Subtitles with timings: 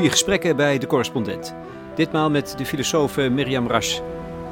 [0.00, 1.54] goede gesprekken bij de correspondent.
[1.94, 4.00] Ditmaal met de filosoof Mirjam Rasch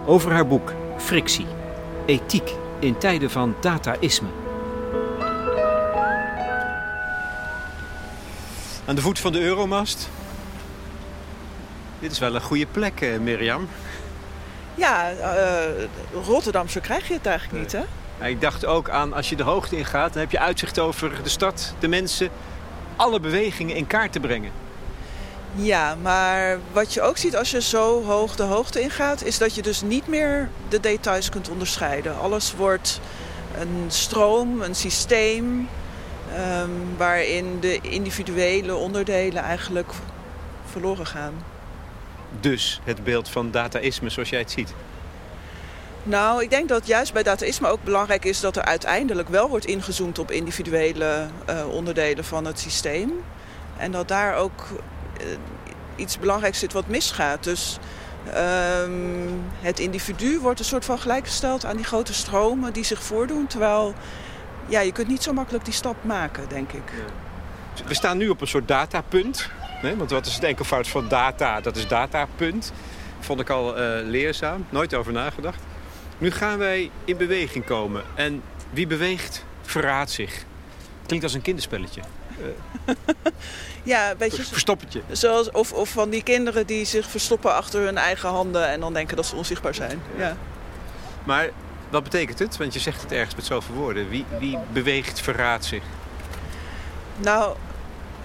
[0.07, 1.47] over haar boek Frictie.
[2.07, 4.29] Ethiek in tijden van dataïsme.
[8.87, 10.09] Aan de voet van de Euromast.
[11.99, 13.69] Dit is wel een goede plek, eh, Mirjam.
[14.75, 15.85] Ja, uh,
[16.25, 18.27] Rotterdam, zo krijg je het eigenlijk niet, hè?
[18.27, 21.29] Ik dacht ook aan, als je de hoogte ingaat, dan heb je uitzicht over de
[21.29, 22.29] stad, de mensen,
[22.97, 24.68] alle bewegingen in kaart te brengen.
[25.61, 29.55] Ja, maar wat je ook ziet als je zo hoog de hoogte ingaat, is dat
[29.55, 32.19] je dus niet meer de details kunt onderscheiden.
[32.19, 33.01] Alles wordt
[33.59, 35.69] een stroom, een systeem,
[36.63, 39.93] um, waarin de individuele onderdelen eigenlijk
[40.71, 41.35] verloren gaan.
[42.41, 44.75] Dus het beeld van dataïsme zoals jij het ziet?
[46.03, 49.67] Nou, ik denk dat juist bij dataïsme ook belangrijk is dat er uiteindelijk wel wordt
[49.67, 53.13] ingezoomd op individuele uh, onderdelen van het systeem.
[53.77, 54.67] En dat daar ook
[55.97, 57.45] iets belangrijks zit wat misgaat.
[57.45, 57.79] Dus
[58.27, 63.47] um, het individu wordt een soort van gelijkgesteld aan die grote stromen die zich voordoen.
[63.47, 63.95] Terwijl
[64.67, 66.93] ja, je kunt niet zo makkelijk die stap maken, denk ik.
[67.87, 69.51] We staan nu op een soort datapunt.
[69.97, 71.61] Want wat is het enkelvoud van data?
[71.61, 72.73] Dat is datapunt.
[73.21, 74.67] Vond ik al uh, leerzaam.
[74.71, 75.61] Nooit over nagedacht.
[76.19, 78.03] Nu gaan wij in beweging komen.
[78.15, 80.45] En wie beweegt, verraadt zich.
[81.07, 82.01] Klinkt als een kinderspelletje.
[83.83, 84.43] ja, een beetje...
[84.43, 85.03] Verstoppertje.
[85.11, 88.69] Zoals, of, of van die kinderen die zich verstoppen achter hun eigen handen...
[88.69, 90.03] en dan denken dat ze onzichtbaar zijn.
[90.17, 90.37] Ja.
[91.25, 91.51] Maar
[91.91, 92.57] wat betekent het?
[92.57, 94.09] Want je zegt het ergens met zoveel woorden.
[94.09, 95.83] Wie, wie beweegt, verraadt zich?
[97.17, 97.57] Nou,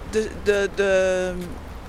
[0.09, 1.33] de, de, de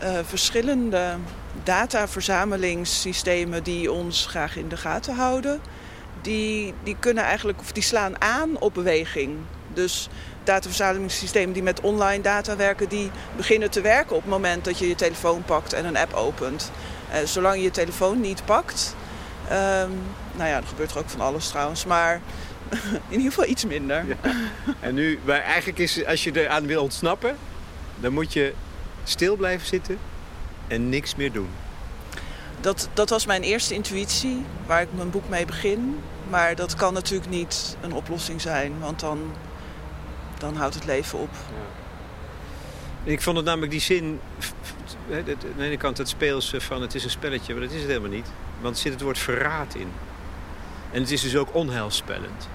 [0.02, 1.16] uh, verschillende
[1.62, 5.60] dataverzamelingssystemen die ons graag in de gaten houden...
[6.20, 9.36] Die, die kunnen eigenlijk, of die slaan aan op beweging.
[9.72, 10.08] Dus
[10.44, 14.88] dataverzamelingssystemen die met online data werken, die beginnen te werken op het moment dat je
[14.88, 16.70] je telefoon pakt en een app opent.
[17.12, 18.94] Uh, zolang je je telefoon niet pakt,
[19.44, 20.00] um,
[20.36, 22.20] nou ja, er gebeurt er ook van alles trouwens, maar
[23.08, 24.04] in ieder geval iets minder.
[24.06, 24.16] Ja.
[24.80, 27.36] En nu, maar eigenlijk is, als je eraan wil ontsnappen,
[28.00, 28.54] dan moet je
[29.04, 29.98] stil blijven zitten
[30.66, 31.48] en niks meer doen.
[32.60, 36.00] Dat, dat was mijn eerste intuïtie, waar ik mijn boek mee begin.
[36.28, 39.32] Maar dat kan natuurlijk niet een oplossing zijn, want dan
[40.44, 41.30] dan houdt het leven op.
[41.32, 43.12] Ja.
[43.12, 44.20] Ik vond het namelijk die zin,
[45.12, 47.88] aan de ene kant het speelse van het is een spelletje, maar dat is het
[47.88, 48.30] helemaal niet.
[48.60, 49.92] Want er zit het woord verraad in.
[50.92, 52.48] En het is dus ook onheilspellend.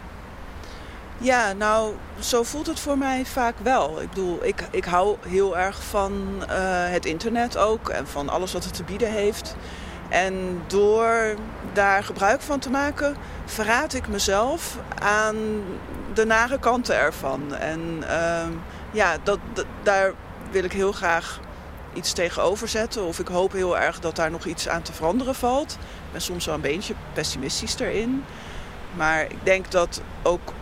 [1.18, 4.02] Ja, nou, zo voelt het voor mij vaak wel.
[4.02, 6.46] Ik bedoel, ik, ik hou heel erg van uh,
[6.90, 9.56] het internet ook en van alles wat het te bieden heeft.
[10.10, 11.36] En door
[11.74, 15.36] daar gebruik van te maken, verraad ik mezelf aan
[16.20, 17.56] de nare kanten ervan.
[17.56, 18.48] En uh,
[18.92, 19.40] ja, dat,
[19.84, 20.14] daar
[20.52, 21.40] wil ik heel graag
[21.94, 23.04] iets tegenover zetten.
[23.04, 25.72] Of ik hoop heel erg dat daar nog iets aan te veranderen valt.
[25.72, 28.24] Ik ben soms wel een beetje pessimistisch erin.
[28.96, 30.54] Maar ik denk dat ook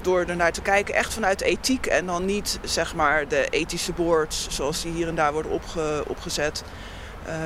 [0.00, 3.92] door er naar te kijken, echt vanuit ethiek en dan niet zeg maar de ethische
[3.92, 6.64] boards zoals die hier en daar worden opge, opgezet.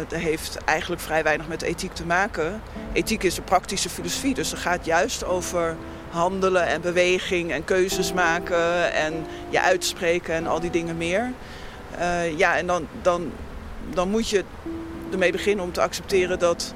[0.08, 2.62] Dat heeft eigenlijk vrij weinig met ethiek te maken.
[2.92, 5.76] Ethiek is een praktische filosofie, dus het gaat juist over
[6.10, 11.32] handelen en beweging en keuzes maken en je uitspreken en al die dingen meer.
[11.98, 13.32] Uh, ja, en dan, dan,
[13.94, 14.44] dan moet je
[15.12, 16.74] ermee beginnen om te accepteren dat,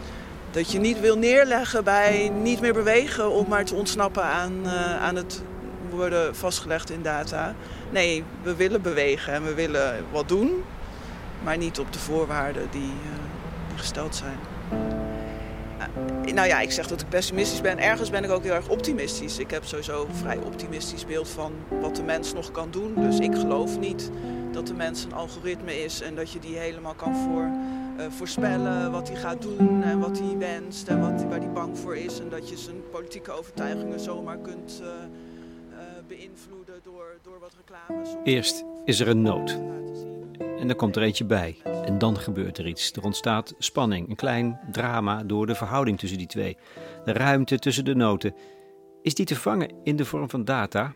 [0.50, 5.03] dat je niet wil neerleggen bij niet meer bewegen om maar te ontsnappen aan, uh,
[5.03, 5.42] aan het
[5.91, 7.54] worden vastgelegd in data.
[7.91, 10.65] Nee, we willen bewegen en we willen wat doen,
[11.42, 13.19] maar niet op de voorwaarden die, uh,
[13.69, 14.51] die gesteld zijn.
[16.34, 17.78] Nou ja, ik zeg dat ik pessimistisch ben.
[17.78, 19.38] Ergens ben ik ook heel erg optimistisch.
[19.38, 22.94] Ik heb sowieso een vrij optimistisch beeld van wat de mens nog kan doen.
[22.94, 24.10] Dus ik geloof niet
[24.53, 27.50] dat de mens een algoritme is en dat je die helemaal kan voor,
[27.98, 31.78] uh, voorspellen wat hij gaat doen en wat hij wenst en wat, waar hij bang
[31.78, 32.21] voor is.
[32.21, 35.78] En dat je zijn politieke overtuigingen zomaar kunt uh, uh,
[36.09, 38.09] beïnvloeden door, door wat reclames.
[38.24, 39.60] Eerst is er een nood.
[40.62, 41.56] En dan komt er eentje bij.
[41.84, 42.92] En dan gebeurt er iets.
[42.92, 46.56] Er ontstaat spanning, een klein drama door de verhouding tussen die twee.
[47.04, 48.34] De ruimte tussen de noten.
[49.03, 50.94] Is die te vangen in de vorm van data?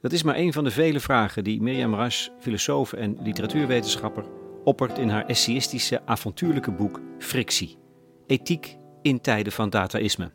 [0.00, 4.24] Dat is maar een van de vele vragen die Mirjam Rasch, filosoof en literatuurwetenschapper,
[4.64, 7.78] oppert in haar essayistische, avontuurlijke boek Frictie.
[8.26, 10.30] Ethiek in tijden van dataïsme.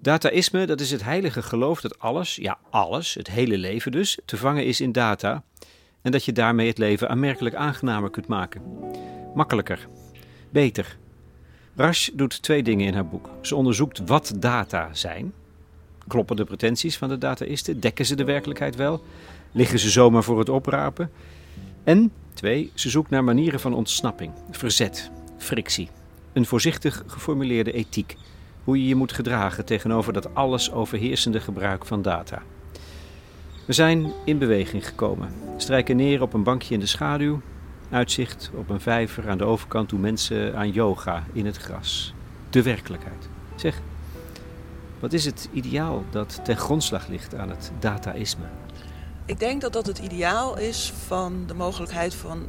[0.00, 4.36] Dataïsme, dat is het heilige geloof dat alles, ja alles, het hele leven dus, te
[4.36, 5.44] vangen is in data
[6.04, 8.62] en dat je daarmee het leven aanmerkelijk aangenamer kunt maken.
[9.34, 9.88] Makkelijker,
[10.50, 10.96] beter.
[11.76, 13.30] Rasch doet twee dingen in haar boek.
[13.40, 15.32] Ze onderzoekt wat data zijn.
[16.06, 17.80] Kloppen de pretenties van de dataïsten?
[17.80, 19.02] Dekken ze de werkelijkheid wel?
[19.52, 21.10] Liggen ze zomaar voor het oprapen?
[21.84, 25.88] En twee, ze zoekt naar manieren van ontsnapping, verzet, frictie.
[26.32, 28.16] Een voorzichtig geformuleerde ethiek.
[28.64, 32.42] Hoe je je moet gedragen tegenover dat alles overheersende gebruik van data.
[33.64, 35.28] We zijn in beweging gekomen.
[35.56, 37.40] Strijken neer op een bankje in de schaduw.
[37.90, 42.14] Uitzicht op een vijver aan de overkant doen mensen aan yoga in het gras.
[42.50, 43.28] De werkelijkheid.
[43.54, 43.80] Zeg,
[45.00, 48.44] wat is het ideaal dat ten grondslag ligt aan het dataïsme?
[49.24, 52.46] Ik denk dat dat het ideaal is van de mogelijkheid van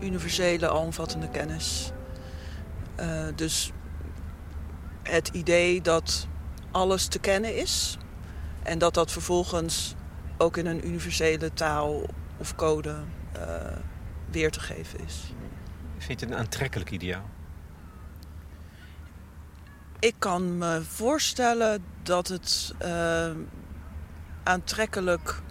[0.00, 1.92] universele, alomvattende kennis.
[3.00, 3.72] Uh, dus
[5.02, 6.26] het idee dat
[6.70, 7.98] alles te kennen is
[8.62, 9.94] en dat dat vervolgens
[10.44, 12.02] ook in een universele taal
[12.36, 12.94] of code
[13.36, 13.42] uh,
[14.30, 15.32] weer te geven is.
[15.98, 17.30] Vind je het een aantrekkelijk ideaal?
[19.98, 23.30] Ik kan me voorstellen dat het uh,
[24.42, 25.42] aantrekkelijk.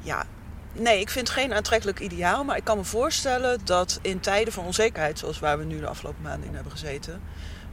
[0.00, 0.24] Ja,
[0.72, 2.44] nee, ik vind het geen aantrekkelijk ideaal.
[2.44, 5.86] Maar ik kan me voorstellen dat in tijden van onzekerheid, zoals waar we nu de
[5.86, 7.20] afgelopen maanden in hebben gezeten,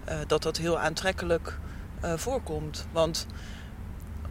[0.10, 1.60] uh, dat dat heel aantrekkelijk
[2.16, 2.88] voorkomt.
[2.92, 3.28] Want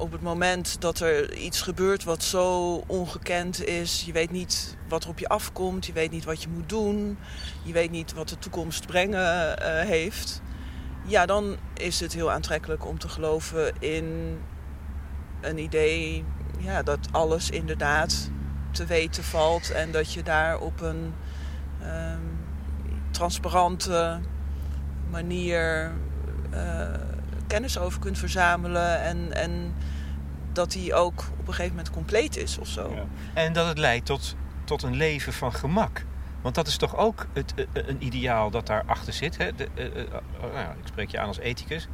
[0.02, 5.04] op het moment dat er iets gebeurt wat zo ongekend is, je weet niet wat
[5.04, 7.18] er op je afkomt, je weet niet wat je moet doen,
[7.62, 10.42] je weet niet wat de toekomst brengen uh, heeft,
[11.04, 14.38] ja, dan is het heel aantrekkelijk om te geloven in
[15.40, 16.24] een idee
[16.58, 18.30] ja, dat alles inderdaad
[18.70, 21.14] te weten valt en dat je daar op een
[21.82, 22.38] um,
[23.10, 24.20] transparante
[25.10, 25.92] manier
[26.54, 26.86] uh,
[27.46, 29.74] kennis over kunt verzamelen en, en
[30.54, 32.92] dat die ook op een gegeven moment compleet is of zo.
[32.94, 33.04] Ja.
[33.34, 34.34] En dat het leidt tot,
[34.64, 36.04] tot een leven van gemak.
[36.42, 39.36] Want dat is toch ook het, een ideaal dat daarachter zit.
[39.36, 39.54] Hè?
[39.54, 40.04] De, uh, uh,
[40.40, 41.88] nou, ik spreek je aan als ethicus.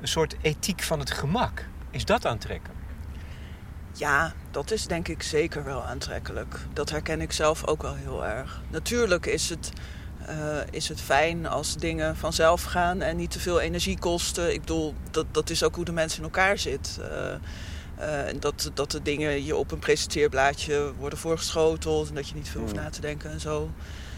[0.00, 1.66] Een soort ethiek van het gemak.
[1.90, 2.80] Is dat aantrekkelijk?
[3.92, 6.58] Ja, dat is denk ik zeker wel aantrekkelijk.
[6.72, 8.62] Dat herken ik zelf ook wel heel erg.
[8.70, 9.72] Natuurlijk is het
[10.70, 14.52] is het fijn als dingen vanzelf gaan en niet te veel energie kosten.
[14.52, 17.00] Ik bedoel, dat, dat is ook hoe de mensen in elkaar zit.
[18.00, 22.34] Uh, uh, dat, dat de dingen je op een presenteerblaadje worden voorgeschoteld en dat je
[22.34, 23.70] niet veel hoeft na te denken en zo.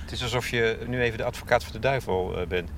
[0.03, 2.71] Het is alsof je nu even de advocaat van de duivel bent.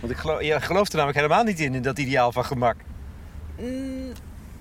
[0.00, 2.76] Want ik geloof, je gelooft er namelijk helemaal niet in, in dat ideaal van gemak.
[3.58, 4.12] Mm,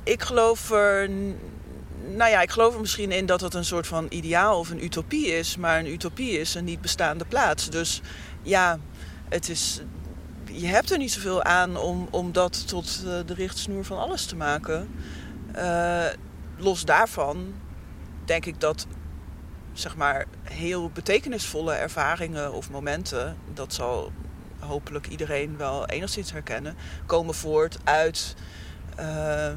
[0.04, 1.10] ik geloof er
[2.16, 4.84] nou ja, ik geloof er misschien in dat het een soort van ideaal of een
[4.84, 5.58] utopie is.
[5.58, 7.70] Maar een utopie is een niet bestaande plaats.
[7.70, 8.02] Dus
[8.42, 8.80] ja,
[9.30, 9.82] het is,
[10.52, 14.26] je hebt er niet zoveel aan om, om dat tot eh, de richtsnoer van alles
[14.26, 14.90] te maken.
[15.58, 16.06] Uh,
[16.58, 17.54] los daarvan
[18.26, 18.88] denk ik dat
[19.74, 24.12] zeg maar heel betekenisvolle ervaringen of momenten, dat zal
[24.60, 26.76] hopelijk iedereen wel enigszins herkennen,
[27.06, 28.36] komen voort uit
[29.00, 29.52] uh,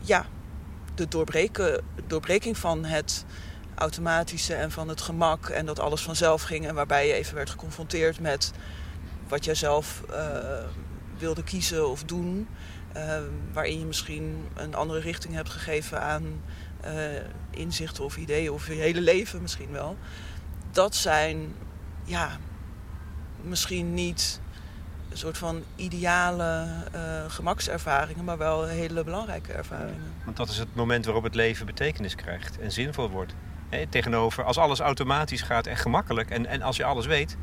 [0.00, 0.26] ja,
[0.94, 3.24] de doorbreken, doorbreking van het
[3.74, 7.50] automatische en van het gemak en dat alles vanzelf ging en waarbij je even werd
[7.50, 8.52] geconfronteerd met
[9.28, 10.16] wat jij zelf uh,
[11.18, 12.48] wilde kiezen of doen,
[12.96, 13.18] uh,
[13.52, 16.42] waarin je misschien een andere richting hebt gegeven aan
[16.84, 16.90] uh,
[17.50, 19.96] inzichten of ideeën of je hele leven misschien wel.
[20.70, 21.54] Dat zijn
[22.04, 22.38] ja,
[23.42, 24.40] misschien niet
[25.10, 30.12] een soort van ideale uh, gemakservaringen, maar wel hele belangrijke ervaringen.
[30.24, 33.34] Want dat is het moment waarop het leven betekenis krijgt en zinvol wordt.
[33.88, 37.36] tegenover als alles automatisch gaat en gemakkelijk en, en als je alles weet,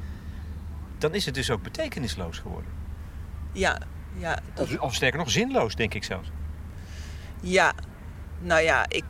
[0.97, 2.71] dan is het dus ook betekenisloos geworden.
[3.51, 3.77] Ja,
[4.17, 4.39] ja.
[4.53, 4.67] Dat...
[4.67, 6.31] Of, of sterker nog, zinloos, denk ik zelfs.
[7.41, 7.73] Ja,
[8.39, 9.03] nou ja, ik,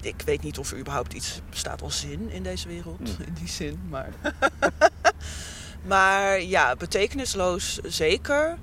[0.00, 3.16] ik weet niet of er überhaupt iets bestaat als zin in deze wereld.
[3.16, 3.26] Hmm.
[3.26, 4.08] In die zin, maar.
[5.82, 8.58] Maar ja, betekenisloos zeker.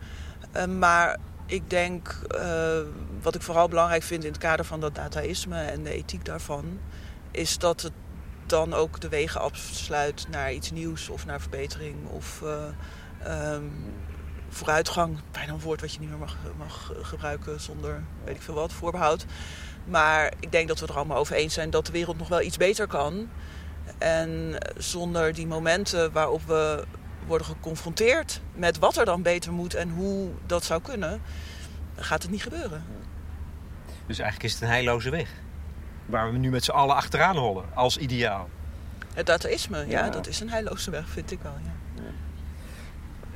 [0.56, 2.80] Uh, maar ik denk, uh,
[3.22, 6.80] wat ik vooral belangrijk vind in het kader van dat dataïsme en de ethiek daarvan,
[7.32, 7.92] is dat het
[8.46, 13.72] dan ook de wegen afsluit naar iets nieuws of naar verbetering of uh, um,
[14.50, 15.18] vooruitgang.
[15.32, 18.74] Bijna een woord wat je niet meer mag, mag gebruiken zonder weet ik veel wat,
[18.74, 19.26] voorbehoud.
[19.86, 22.42] Maar ik denk dat we er allemaal over eens zijn dat de wereld nog wel
[22.42, 23.30] iets beter kan.
[23.98, 26.86] En zonder die momenten waarop we
[27.26, 31.22] worden geconfronteerd met wat er dan beter moet en hoe dat zou kunnen,
[31.96, 32.84] gaat het niet gebeuren.
[34.06, 35.30] Dus eigenlijk is het een heilloze weg.
[36.06, 38.50] Waar we nu met z'n allen achteraan hollen, als ideaal.
[39.14, 41.56] Het dataïsme, ja, ja, dat is een heilloze weg, vind ik wel.
[41.64, 41.79] Ja.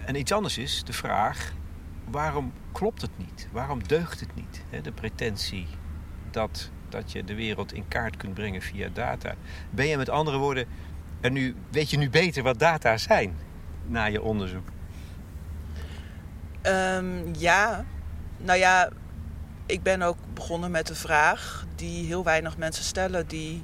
[0.05, 1.53] En iets anders is de vraag:
[2.05, 3.47] waarom klopt het niet?
[3.51, 4.63] Waarom deugt het niet?
[4.83, 5.67] De pretentie
[6.31, 9.35] dat, dat je de wereld in kaart kunt brengen via data.
[9.69, 10.65] Ben je met andere woorden,
[11.21, 13.35] er nu, weet je nu beter wat data zijn?
[13.85, 14.67] na je onderzoek?
[16.61, 17.85] Um, ja,
[18.37, 18.89] nou ja,
[19.65, 23.63] ik ben ook begonnen met de vraag die heel weinig mensen stellen, die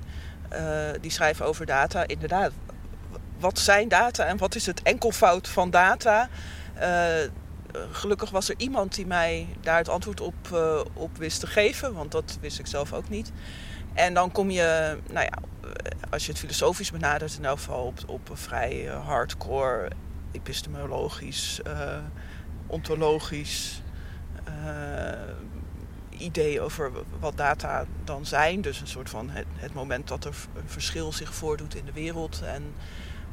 [1.01, 2.07] die schrijven over data.
[2.07, 2.51] Inderdaad,
[3.39, 6.29] wat zijn data en wat is het enkelvoud van data?
[7.91, 10.35] gelukkig was er iemand die mij daar het antwoord op,
[10.93, 13.31] op wist te geven, want dat wist ik zelf ook niet.
[13.93, 15.37] En dan kom je, nou ja,
[16.09, 19.89] als je het filosofisch benadert, in elk geval op, op een vrij hardcore
[20.31, 21.61] epistemologisch,
[22.67, 23.81] ontologisch
[26.09, 28.61] idee over wat data dan zijn.
[28.61, 31.91] Dus een soort van het, het moment dat er een verschil zich voordoet in de
[31.93, 32.41] wereld.
[32.45, 32.73] En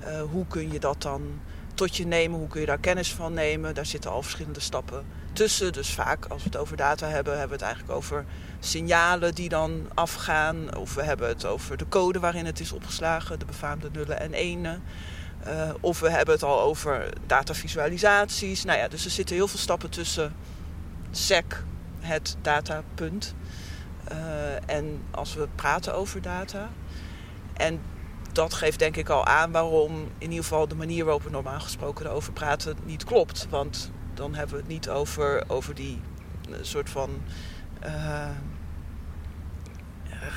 [0.06, 1.40] uh, hoe kun je dat dan
[1.74, 2.38] tot je nemen?
[2.38, 3.74] Hoe kun je daar kennis van nemen?
[3.74, 5.72] Daar zitten al verschillende stappen tussen.
[5.72, 8.24] Dus vaak als we het over data hebben, hebben we het eigenlijk over
[8.60, 10.76] signalen die dan afgaan.
[10.76, 14.32] Of we hebben het over de code waarin het is opgeslagen, de befaamde nullen en
[14.32, 14.82] enen.
[15.46, 18.64] Uh, of we hebben het al over datavisualisaties.
[18.64, 20.34] Nou ja, dus er zitten heel veel stappen tussen
[21.10, 21.64] SEC,
[22.00, 23.34] het datapunt.
[24.12, 26.68] Uh, en als we praten over data.
[27.52, 27.80] En
[28.36, 31.60] dat geeft denk ik al aan waarom in ieder geval de manier waarop we normaal
[31.60, 33.46] gesproken erover praten niet klopt.
[33.50, 36.00] Want dan hebben we het niet over, over die
[36.48, 37.10] uh, soort van
[37.84, 38.28] uh,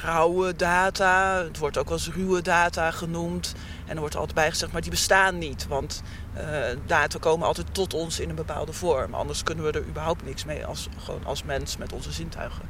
[0.03, 1.43] rauwe data.
[1.43, 3.53] Het wordt ook wel ruwe data genoemd.
[3.85, 5.67] En er wordt altijd bij gezegd, maar die bestaan niet.
[5.67, 6.01] Want
[6.37, 6.41] uh,
[6.85, 9.13] data komen altijd tot ons in een bepaalde vorm.
[9.13, 12.69] Anders kunnen we er überhaupt niks mee als, gewoon als mens met onze zintuigen.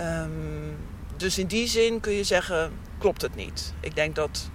[0.00, 0.76] Um,
[1.16, 3.74] dus in die zin kun je zeggen, klopt het niet.
[3.80, 4.50] Ik denk dat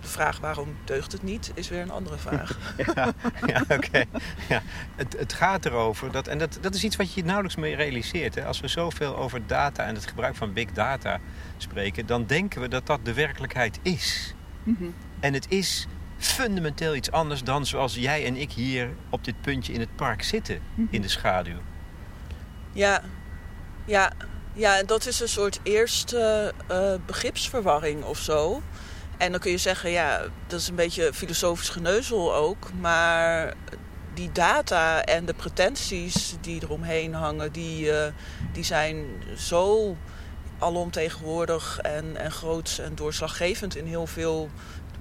[0.00, 2.58] de vraag waarom deugt het niet, is weer een andere vraag.
[2.94, 3.12] ja,
[3.46, 4.04] ja oké.
[4.48, 4.62] Ja.
[4.96, 8.34] Het, het gaat erover, dat, en dat, dat is iets wat je nauwelijks mee realiseert.
[8.34, 8.44] Hè.
[8.44, 11.20] Als we zoveel over data en het gebruik van big data
[11.56, 12.06] spreken...
[12.06, 14.34] dan denken we dat dat de werkelijkheid is.
[14.62, 14.94] Mm -hmm.
[15.20, 15.86] En het is
[16.18, 20.22] fundamenteel iets anders dan zoals jij en ik hier op dit puntje in het park
[20.22, 20.88] zitten, mm -hmm.
[20.90, 21.58] in de schaduw.
[22.72, 23.02] Ja,
[23.84, 24.12] ja,
[24.58, 28.62] ja, dat is een soort eerste uh, begripsverwarring of zo.
[29.18, 32.72] En dan kun je zeggen, ja, dat is een beetje filosofisch geneuzel ook.
[32.80, 33.54] Maar
[34.14, 38.06] die data en de pretenties die eromheen hangen, die, uh,
[38.52, 39.96] die zijn zo
[40.58, 44.48] alomtegenwoordig en, en groots en doorslaggevend in heel veel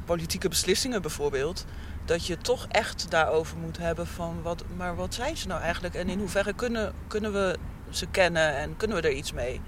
[0.05, 1.65] politieke beslissingen bijvoorbeeld.
[2.05, 5.95] Dat je toch echt daarover moet hebben van, wat, maar wat zijn ze nou eigenlijk?
[5.95, 7.57] En in hoeverre kunnen, kunnen we
[7.89, 9.61] ze kennen en kunnen we er iets mee?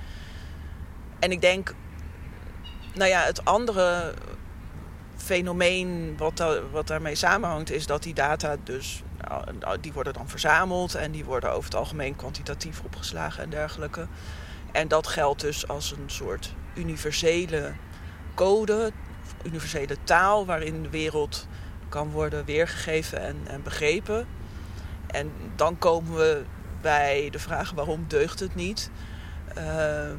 [1.20, 1.74] En ik denk,
[2.94, 4.14] nou ja, het andere
[5.16, 9.04] fenomeen wat, wat daarmee samenhangt is dat die data dus,
[9.60, 14.08] nou, die worden dan verzameld en die worden over het algemeen kwantitatief opgeslagen en dergelijke.
[14.72, 17.74] En dat geldt dus als een soort universele
[18.36, 18.92] code,
[19.44, 21.48] universele taal waarin de wereld
[21.90, 24.28] kan worden weergegeven en, en begrepen.
[25.08, 26.44] En dan komen we
[26.82, 28.90] bij de vraag waarom deugt het niet?
[29.58, 30.10] Uh,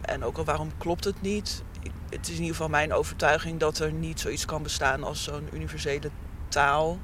[0.00, 1.62] en ook al waarom klopt het niet?
[2.10, 5.48] Het is in ieder geval mijn overtuiging dat er niet zoiets kan bestaan als zo'n
[5.52, 6.10] universele
[6.48, 6.98] taal.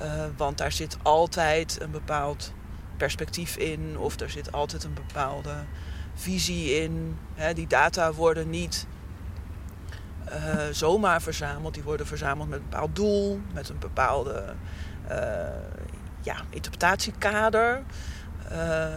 [0.00, 2.52] Uh, want daar zit altijd een bepaald
[2.96, 5.54] perspectief in, of er zit altijd een bepaalde
[6.14, 7.18] visie in.
[7.54, 8.86] Die data worden niet
[10.28, 11.74] uh, zomaar verzameld.
[11.74, 14.54] Die worden verzameld met een bepaald doel, met een bepaalde
[15.10, 15.16] uh,
[16.22, 17.82] ja, interpretatiekader.
[18.52, 18.88] Uh,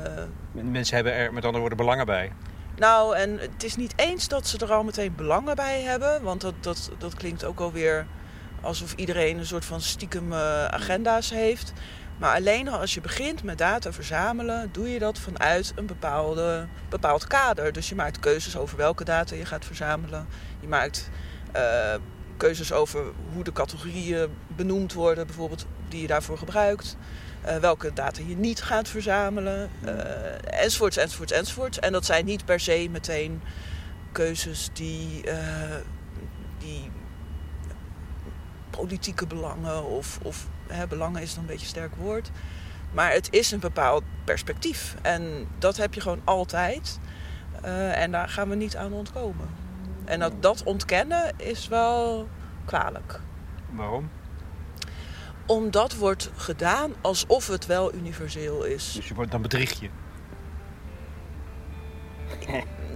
[0.52, 2.32] Mensen hebben er met andere woorden belangen bij.
[2.76, 6.22] Nou, en het is niet eens dat ze er al meteen belangen bij hebben.
[6.24, 8.06] Want dat, dat, dat klinkt ook alweer
[8.62, 11.74] alsof iedereen een soort van stiekem agenda's heeft.
[12.18, 17.28] Maar alleen als je begint met data verzamelen, doe je dat vanuit een bepaalde, bepaald
[17.28, 17.72] kader.
[17.72, 20.28] Dus je maakt keuzes over welke data je gaat verzamelen.
[20.60, 21.10] Je maakt
[21.56, 21.94] uh,
[22.38, 23.04] keuzes over
[23.34, 26.98] hoe de categorieën benoemd worden, bijvoorbeeld, die je daarvoor gebruikt.
[27.46, 29.92] Uh, welke data je niet gaat verzamelen, uh,
[30.62, 31.80] enzovoorts, enzovoorts, enzovoorts.
[31.80, 33.42] En dat zijn niet per se meteen
[34.12, 35.24] keuzes die,
[36.58, 36.92] die
[38.70, 42.32] politieke belangen of, of hè, belangen is dan een beetje een sterk woord.
[42.92, 44.96] Maar het is een bepaald perspectief.
[45.02, 47.00] En dat heb je gewoon altijd.
[47.92, 49.50] En daar gaan we niet aan ontkomen.
[50.06, 52.28] En dat, dat ontkennen is wel
[52.66, 53.20] kwalijk.
[53.70, 54.10] Waarom?
[55.50, 58.92] Omdat wordt gedaan alsof het wel universeel is.
[58.92, 59.90] Dus je wordt, dan bedrieg je?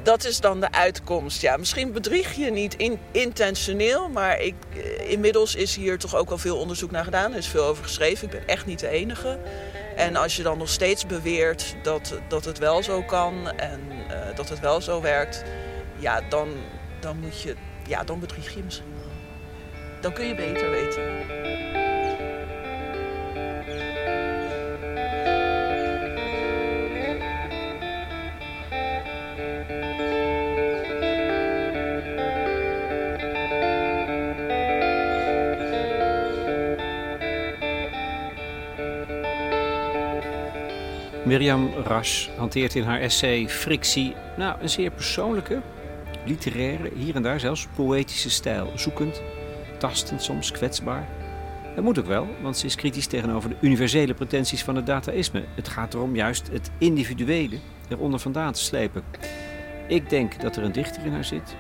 [0.04, 1.42] dat is dan de uitkomst.
[1.42, 6.30] Ja, misschien bedrieg je niet in, intentioneel, maar ik, eh, inmiddels is hier toch ook
[6.30, 7.32] al veel onderzoek naar gedaan.
[7.32, 8.26] Er is veel over geschreven.
[8.26, 9.40] Ik ben echt niet de enige.
[9.96, 14.36] En als je dan nog steeds beweert dat, dat het wel zo kan en uh,
[14.36, 15.44] dat het wel zo werkt,
[16.00, 16.50] ja, dan,
[17.00, 17.56] dan moet je,
[17.88, 19.12] ja, dan bedrieg je misschien wel.
[20.02, 21.93] Dan kun je beter weten.
[41.34, 45.62] Mirjam Rasch hanteert in haar essay Frictie nou, een zeer persoonlijke,
[46.26, 48.72] literaire, hier en daar zelfs poëtische stijl.
[48.76, 49.22] Zoekend,
[49.80, 51.08] tastend, soms kwetsbaar.
[51.76, 55.44] Dat moet ook wel, want ze is kritisch tegenover de universele pretenties van het dataïsme.
[55.56, 57.58] Het gaat erom juist het individuele
[57.90, 59.04] eronder vandaan te slepen.
[59.88, 61.56] Ik denk dat er een dichter in haar zit,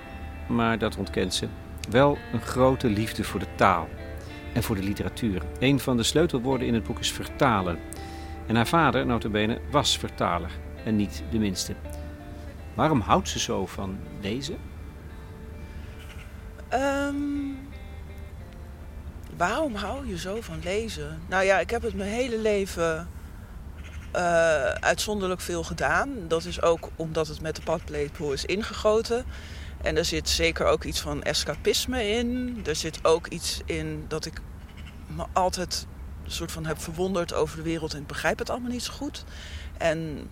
[0.47, 1.47] maar dat ontkent ze.
[1.89, 3.87] Wel een grote liefde voor de taal
[4.53, 5.41] en voor de literatuur.
[5.59, 7.79] Een van de sleutelwoorden in het boek is vertalen.
[8.47, 10.51] En haar vader, notabene, was vertaler
[10.85, 11.75] en niet de minste.
[12.73, 14.57] Waarom houdt ze zo van lezen?
[16.67, 17.15] Ehm,
[19.37, 21.21] waarom hou je zo van lezen?
[21.27, 23.07] Nou ja, ik heb het mijn hele leven
[24.15, 26.09] uh, uitzonderlijk veel gedaan.
[26.27, 29.25] Dat is ook omdat het met de padlepel is ingegoten.
[29.81, 32.61] En er zit zeker ook iets van escapisme in.
[32.65, 34.41] Er zit ook iets in dat ik
[35.07, 35.87] me altijd
[36.23, 39.23] een soort van heb verwonderd over de wereld en begrijp het allemaal niet zo goed.
[39.77, 40.29] En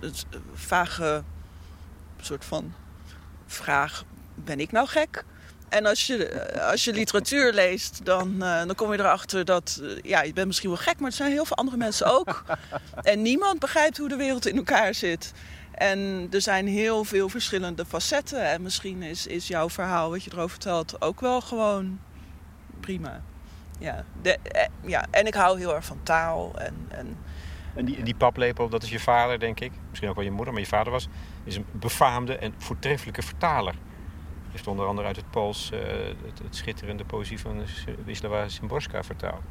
[0.00, 1.22] het vage
[2.20, 2.74] soort van
[3.46, 5.24] vraag: ben ik nou gek?
[5.68, 9.78] En als je, als je literatuur leest, dan, uh, dan kom je erachter dat...
[9.82, 12.44] Uh, ja, je bent misschien wel gek, maar er zijn heel veel andere mensen ook.
[13.02, 15.32] en niemand begrijpt hoe de wereld in elkaar zit.
[15.72, 18.50] En er zijn heel veel verschillende facetten.
[18.50, 22.00] En misschien is, is jouw verhaal, wat je erover vertelt, ook wel gewoon
[22.80, 23.22] prima.
[23.78, 26.58] Ja, de, eh, ja, en ik hou heel erg van taal.
[26.58, 27.16] En, en,
[27.74, 29.72] en die, die paplepel, dat is je vader, denk ik.
[29.88, 31.08] Misschien ook wel je moeder, maar je vader was
[31.44, 33.74] is een befaamde en voortreffelijke vertaler
[34.52, 35.80] heeft onder andere uit het Pools uh,
[36.24, 37.64] het, het, schitterende poëzie van
[38.04, 39.42] Wisława Szymborska vertaald.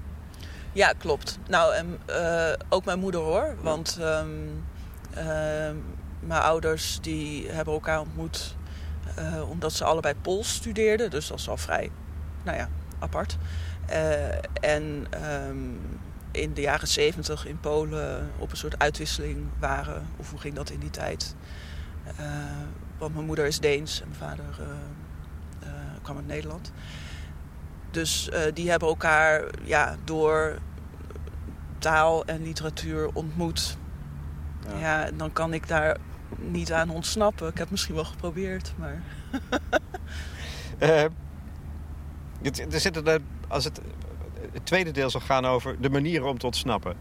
[0.72, 1.40] Ja, klopt.
[1.48, 3.55] Nou, en uh, ook mijn moeder hoor.
[3.62, 4.64] Want um,
[5.18, 5.24] uh,
[6.20, 8.55] mijn ouders die hebben elkaar ontmoet
[9.50, 11.10] omdat ze allebei Pools studeerden.
[11.10, 11.92] Dus dat is al vrij,
[12.44, 13.38] nou ja, apart.
[14.62, 15.06] En
[15.48, 15.80] um,
[16.32, 20.08] in de jaren zeventig in Polen op een soort uitwisseling waren.
[20.18, 21.36] Of hoe ging dat in die tijd?
[22.98, 24.68] Want mijn moeder is Deens en mijn vader uh,
[25.64, 25.70] uh,
[26.01, 26.72] kwam uit Nederland.
[27.92, 30.60] Dus die hebben elkaar ja, door
[31.82, 33.77] taal en literatuur ontmoet.
[34.68, 34.80] Ja.
[34.80, 35.98] ja, en dan kan ik daar
[36.36, 37.48] niet aan ontsnappen.
[37.48, 39.01] Ik heb het misschien wel geprobeerd, maar...
[42.72, 43.81] er zitten, als het,
[44.64, 46.96] tweede deel zal gaan over de manieren om te ontsnappen.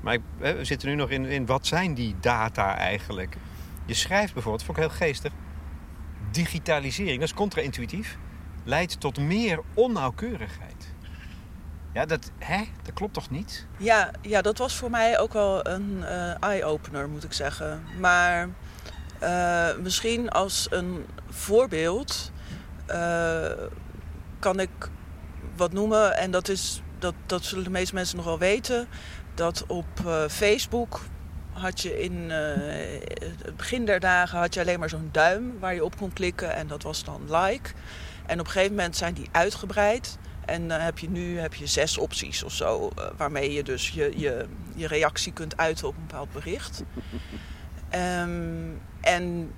[0.00, 3.36] Maar ik, we zitten nu nog in, in wat zijn die data eigenlijk?
[3.86, 5.32] Je schrijft bijvoorbeeld, vond ik heel geestig
[6.30, 8.18] digitalisering, dat is contra-intuïtief,
[8.64, 10.92] leidt tot meer onnauwkeurigheid.
[11.92, 12.64] Ja, dat, hè?
[12.82, 13.66] dat klopt toch niet?
[13.76, 17.82] Ja, ja, dat was voor mij ook wel een uh, eye-opener, moet ik zeggen.
[18.00, 18.48] Maar
[19.22, 22.32] uh, misschien als een voorbeeld
[22.90, 23.50] uh,
[24.38, 24.70] kan ik
[25.56, 26.16] wat noemen.
[26.16, 28.88] En dat, is, dat, dat zullen de meeste mensen nog wel weten.
[29.34, 29.86] Dat op
[30.28, 31.00] Facebook
[31.52, 32.32] had je in uh,
[33.42, 36.54] het begin der dagen had je alleen maar zo'n duim waar je op kon klikken
[36.54, 37.70] en dat was dan like.
[38.26, 40.18] En op een gegeven moment zijn die uitgebreid.
[40.44, 43.90] En dan uh, heb je nu heb je zes opties of zo, waarmee je dus
[43.90, 46.82] je, je, je reactie kunt uiten op een bepaald bericht.
[47.94, 49.52] Um, en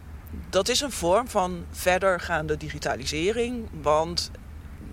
[0.50, 4.30] dat is een vorm van verdergaande digitalisering, want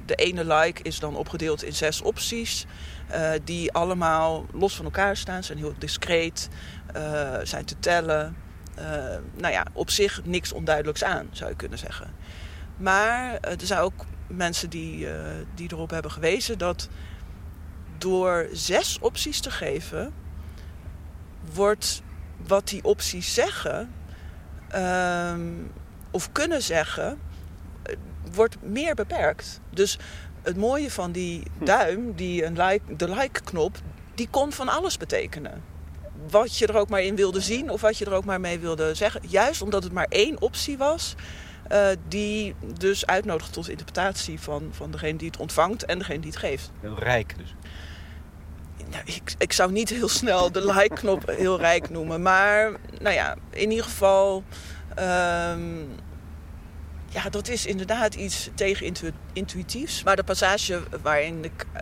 [0.05, 2.65] de ene like is dan opgedeeld in zes opties.
[3.11, 6.49] Uh, die allemaal los van elkaar staan, zijn heel discreet,
[6.95, 8.35] uh, zijn te tellen.
[8.79, 8.85] Uh,
[9.33, 12.13] nou ja, op zich niks onduidelijks aan, zou je kunnen zeggen.
[12.77, 15.07] Maar er zijn ook mensen die,
[15.55, 16.89] die erop hebben gewezen dat
[17.97, 20.13] door zes opties te geven,
[21.53, 22.01] wordt
[22.47, 23.91] wat die opties zeggen
[24.67, 25.41] ehm,
[26.11, 27.19] of kunnen zeggen,
[28.31, 29.59] wordt meer beperkt.
[29.69, 29.99] Dus
[30.41, 33.77] het mooie van die duim, die een like, de like-knop,
[34.15, 35.63] die kon van alles betekenen.
[36.29, 38.59] Wat je er ook maar in wilde zien of wat je er ook maar mee
[38.59, 39.21] wilde zeggen.
[39.27, 41.15] Juist omdat het maar één optie was,
[41.71, 46.29] uh, die dus uitnodigt tot interpretatie van, van degene die het ontvangt en degene die
[46.29, 46.71] het geeft.
[46.79, 47.55] Heel rijk dus.
[48.89, 52.21] Ja, ik, ik zou niet heel snel de like-knop heel rijk noemen.
[52.21, 54.43] Maar nou ja, in ieder geval.
[54.99, 55.87] Um,
[57.13, 60.03] ja, dat is inderdaad iets tegenintuïtiefs.
[60.03, 61.81] Maar de passage waarin ik uh,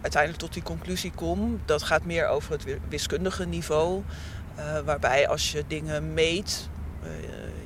[0.00, 4.02] uiteindelijk tot die conclusie kom, dat gaat meer over het wiskundige niveau.
[4.58, 6.68] Uh, waarbij als je dingen meet,
[7.02, 7.10] uh,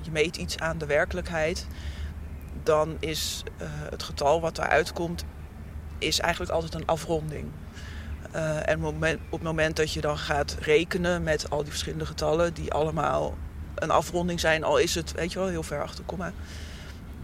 [0.03, 1.67] je meet iets aan de werkelijkheid,
[2.63, 3.43] dan is
[3.91, 5.25] het getal wat eruit komt,
[5.99, 7.51] is eigenlijk altijd een afronding.
[8.65, 9.01] en op
[9.31, 13.37] het moment dat je dan gaat rekenen met al die verschillende getallen, die allemaal
[13.75, 16.33] een afronding zijn, al is het, weet je wel, heel ver achter komma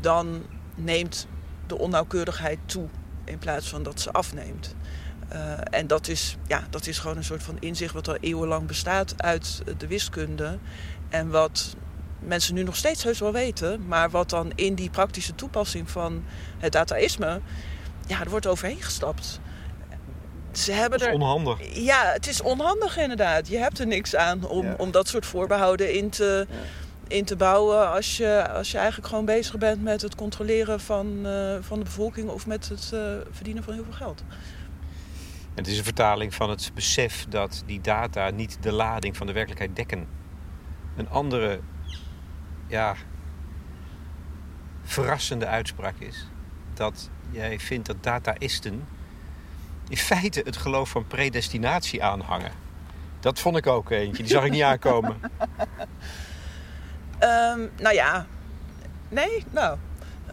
[0.01, 0.43] dan
[0.75, 1.27] neemt
[1.67, 2.89] de onnauwkeurigheid toe
[3.25, 4.75] in plaats van dat ze afneemt.
[5.71, 9.23] en dat is, ja, dat is gewoon een soort van inzicht wat al eeuwenlang bestaat
[9.23, 10.59] uit de wiskunde.
[11.09, 11.77] En wat
[12.19, 16.25] mensen nu nog steeds heus wel weten, maar wat dan in die praktische toepassing van
[16.59, 17.41] het dataïsme,
[18.07, 19.41] ja, er wordt overheen gestapt.
[20.53, 21.75] Ze hebben dat is er, onhandig.
[21.75, 23.49] Ja, het is onhandig inderdaad.
[23.49, 26.47] Je hebt er niks aan om, om dat soort voorbehouden in te,
[27.11, 31.27] in te bouwen als je, als je eigenlijk gewoon bezig bent met het controleren van,
[31.27, 34.23] uh, van de bevolking of met het uh, verdienen van heel veel geld.
[35.55, 39.33] Het is een vertaling van het besef dat die data niet de lading van de
[39.33, 40.07] werkelijkheid dekken.
[40.97, 41.61] Een andere
[42.67, 42.95] ja,
[44.83, 46.27] verrassende uitspraak is
[46.75, 48.87] dat jij vindt dat dataisten
[49.89, 52.53] in feite het geloof van predestinatie aanhangen.
[53.21, 55.21] Dat vond ik ook eentje, die zag ik niet aankomen.
[57.23, 58.27] Um, nou ja,
[59.09, 59.79] nee, nou.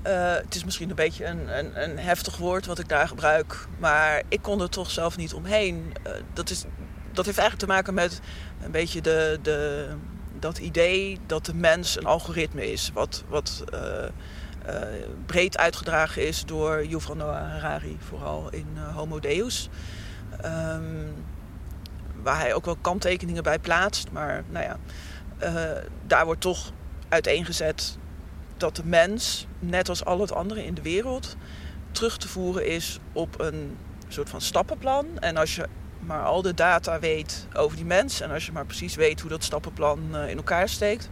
[0.08, 3.68] Uh, het is misschien een beetje een, een, een, heftig woord wat ik daar gebruik.
[3.78, 5.94] Maar ik kon er toch zelf niet omheen.
[6.08, 6.66] Uh, dat, is,
[7.12, 8.22] dat heeft eigenlijk te maken met
[8.64, 9.90] een beetje de, de,
[10.40, 12.92] dat idee dat de mens een algoritme is.
[12.94, 14.06] Wat, wat uh,
[15.26, 19.70] breed uitgedragen is door Yuval Noah Harari, vooral in Homo Deus.
[20.46, 21.14] Um,
[22.24, 24.12] waar hij ook wel kanttekeningen bij plaatst.
[24.12, 24.78] Maar nou ja,
[26.08, 26.72] daar wordt toch
[27.10, 27.98] uiteengezet
[28.58, 31.36] dat de mens, net als al het andere in de wereld,
[31.92, 35.06] terug te voeren is op een soort van stappenplan.
[35.20, 35.68] En als je
[36.00, 39.30] maar al de data weet over die mens en als je maar precies weet hoe
[39.30, 41.10] dat stappenplan eh, in elkaar steekt,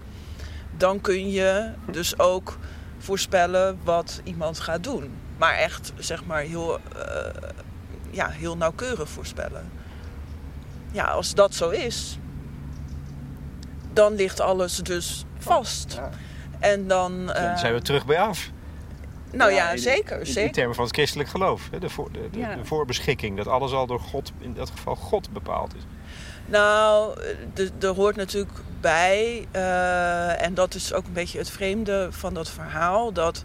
[0.77, 2.57] dan kun je dus ook
[2.97, 5.11] voorspellen wat iemand gaat doen.
[5.37, 7.51] Maar echt, zeg maar, heel, uh,
[8.11, 9.71] ja, heel nauwkeurig voorspellen.
[10.91, 12.17] Ja, als dat zo is,
[13.95, 15.93] dan ligt alles dus vast.
[15.93, 16.09] Ja.
[16.59, 18.49] En dan, uh, dan zijn we terug bij af.
[19.31, 20.43] Nou ja, in, zeker, in, zeker.
[20.43, 21.69] In termen van het christelijk geloof.
[21.79, 23.37] De, voor, de, de, de, voorbeschikking.
[23.37, 25.81] Dat alles al door God, in dat geval God bepaald is.
[26.45, 27.19] Nou,
[27.79, 32.49] er hoort natuurlijk bij, uh, en dat is ook een beetje het vreemde van dat
[32.49, 33.43] verhaal, dat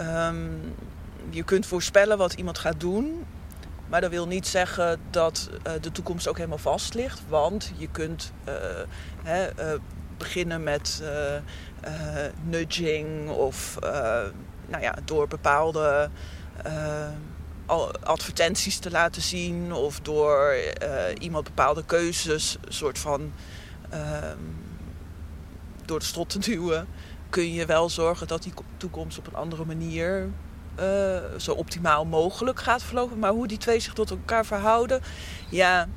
[0.00, 0.74] um,
[1.30, 3.24] je kunt voorspellen wat iemand gaat doen,
[3.90, 7.88] maar dat wil niet zeggen dat uh, de toekomst ook helemaal vast ligt, want je
[7.88, 8.54] kunt uh,
[9.22, 9.48] hè,
[10.18, 11.02] beginnen met
[12.42, 13.78] nudging of
[14.66, 16.10] nou ja, door bepaalde
[18.02, 20.54] advertenties te laten zien of door
[21.18, 23.32] iemand bepaalde keuzes, soort van
[23.92, 23.98] uh,
[25.84, 26.86] door de strot te duwen,
[27.30, 30.30] kun je wel zorgen dat die toekomst op een andere manier
[30.78, 33.18] uh, zo optimaal mogelijk gaat verlopen.
[33.18, 35.00] Maar hoe die twee zich tot elkaar verhouden,
[35.48, 35.88] ja,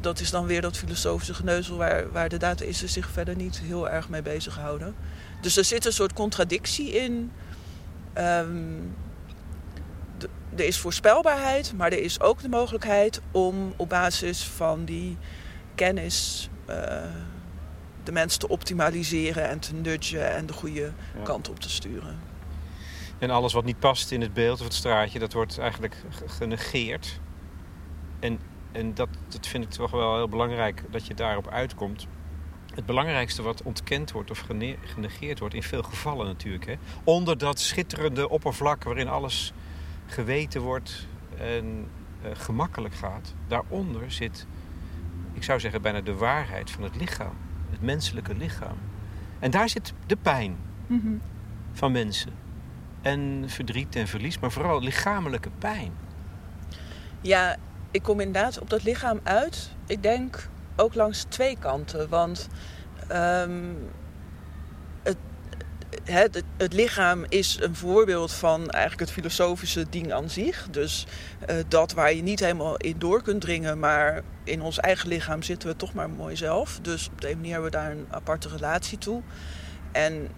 [0.00, 3.90] dat is dan weer dat filosofische geneuzel waar, waar de dataisten zich verder niet heel
[3.90, 4.94] erg mee bezighouden.
[5.40, 7.30] Dus er zit een soort contradictie in
[8.18, 8.96] Um,
[10.56, 15.16] er is voorspelbaarheid, maar er is ook de mogelijkheid om op basis van die
[15.74, 16.76] kennis uh,
[18.04, 21.22] de mens te optimaliseren en te nudgen en de goede ja.
[21.22, 22.18] kant op te sturen.
[23.20, 27.20] En alles wat niet past in het beeld of het straatje, dat wordt eigenlijk genegeerd.
[28.20, 28.38] En,
[28.72, 32.06] en dat, dat vind ik toch wel heel belangrijk dat je daarop uitkomt
[32.74, 34.44] het belangrijkste wat ontkend wordt of
[34.84, 36.66] genegeerd wordt, in veel gevallen natuurlijk.
[36.66, 36.74] Hè?
[37.04, 39.52] Onder dat schitterende oppervlak waarin alles
[40.06, 41.06] geweten wordt
[41.38, 41.88] en
[42.24, 44.46] uh, gemakkelijk gaat, daaronder zit,
[45.32, 47.34] ik zou zeggen, bijna de waarheid van het lichaam,
[47.70, 48.76] het menselijke lichaam.
[49.38, 50.56] En daar zit de pijn
[50.86, 51.20] mm -hmm.
[51.72, 52.32] van mensen.
[53.02, 55.92] En verdriet en verlies, maar vooral lichamelijke pijn.
[57.20, 57.56] Ja,
[57.90, 59.70] ik kom inderdaad op dat lichaam uit.
[59.86, 62.08] Ik denk ook langs twee kanten.
[62.08, 62.48] Want
[63.12, 63.76] um,
[66.04, 70.68] het, het, lichaam is een voorbeeld van eigenlijk het filosofische ding aan zich.
[70.70, 71.06] Dus
[71.50, 75.42] uh, dat waar je niet helemaal in door kunt dringen, maar in ons eigen lichaam
[75.42, 76.78] zitten we toch maar mooi zelf.
[76.82, 79.22] Dus op de manier hebben we daar een aparte relatie toe.
[79.92, 80.28] En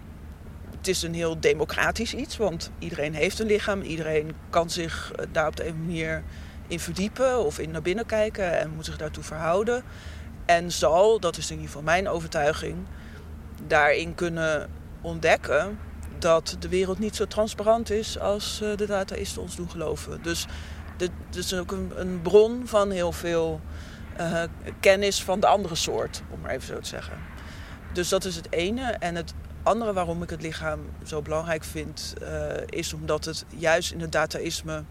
[0.83, 3.81] het is een heel democratisch iets, want iedereen heeft een lichaam.
[3.81, 6.23] Iedereen kan zich eh, daar op de een manier
[6.67, 9.83] in verdiepen of in naar binnen kijken en moet zich daartoe verhouden.
[10.45, 12.75] En zal, dat is in ieder geval mijn overtuiging,
[13.67, 14.69] daarin kunnen
[15.01, 15.79] ontdekken
[16.19, 20.21] dat de wereld niet zo transparant is als eh, de dataisten ons doen geloven.
[20.21, 20.45] Dus
[20.97, 23.61] dit is ook een, bron van heel veel
[24.19, 24.43] uh,
[24.79, 27.17] kennis van de andere soort, om maar even zo te zeggen.
[27.93, 28.91] Dus dat is het ene.
[28.91, 29.33] En het
[29.63, 32.27] andere waarom ik het lichaam zo belangrijk vind, uh,
[32.65, 34.83] is omdat het juist in het dataïsme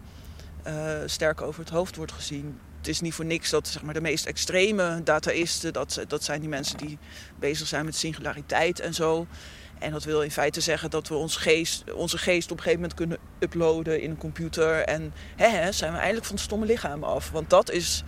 [1.05, 4.01] sterk over het hoofd wordt gezien het is niet voor niks dat zeg maar, de
[4.01, 6.97] meest extreme dataisten, dat, dat zijn die mensen die
[7.39, 9.27] bezig zijn met singulariteit en zo.
[9.79, 12.81] En dat wil in feite zeggen dat we ons geest, onze geest op een gegeven
[12.81, 14.83] moment kunnen uploaden in een computer.
[14.83, 17.31] En hè, hè, zijn we eindelijk van het stomme lichaam af.
[17.31, 18.03] Want dat is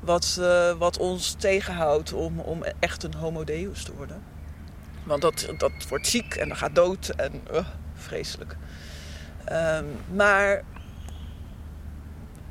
[0.00, 4.22] wat, uh, wat ons tegenhoudt om, om echt een homo deus te worden.
[5.08, 8.56] Want dat, dat wordt ziek en dat gaat dood en uh, vreselijk.
[9.52, 10.62] Um, maar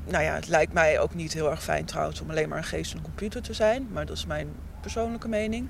[0.06, 2.64] nou ja, het lijkt mij ook niet heel erg fijn trouwens om alleen maar een
[2.64, 3.88] geest en een computer te zijn.
[3.92, 4.50] Maar dat is mijn
[4.82, 5.70] persoonlijke mening.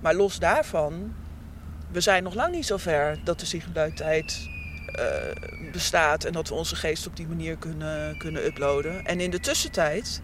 [0.00, 1.14] Maar los daarvan,
[1.90, 4.48] we zijn nog lang niet zo ver dat de singulariteit
[4.98, 9.04] uh, bestaat en dat we onze geest op die manier kunnen, kunnen uploaden.
[9.04, 10.22] En in de tussentijd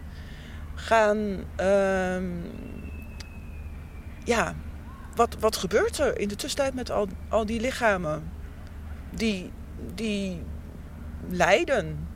[0.75, 1.17] gaan.
[1.59, 2.21] Uh,
[4.23, 4.55] ja,
[5.19, 8.31] wat, wat gebeurt er in de tussentijd met al, al die lichamen?
[9.09, 9.51] Die,
[9.95, 10.43] die
[11.29, 12.07] lijden.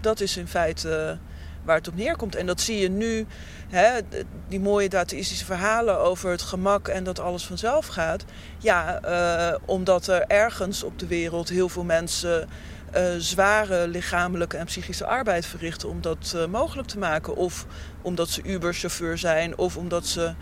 [0.00, 1.18] Dat is in feite
[1.64, 2.34] waar het op neerkomt.
[2.34, 3.26] En dat zie je nu,
[3.68, 4.00] hè,
[4.48, 8.24] die mooie dataïstische verhalen over het gemak en dat alles vanzelf gaat.
[8.58, 12.48] Ja, uh, omdat er ergens op de wereld heel veel mensen
[12.96, 17.36] uh, zware lichamelijke en psychische arbeid verrichten om dat uh, mogelijk te maken.
[17.36, 17.66] Of
[18.02, 20.34] omdat ze Uber-chauffeur zijn, of omdat ze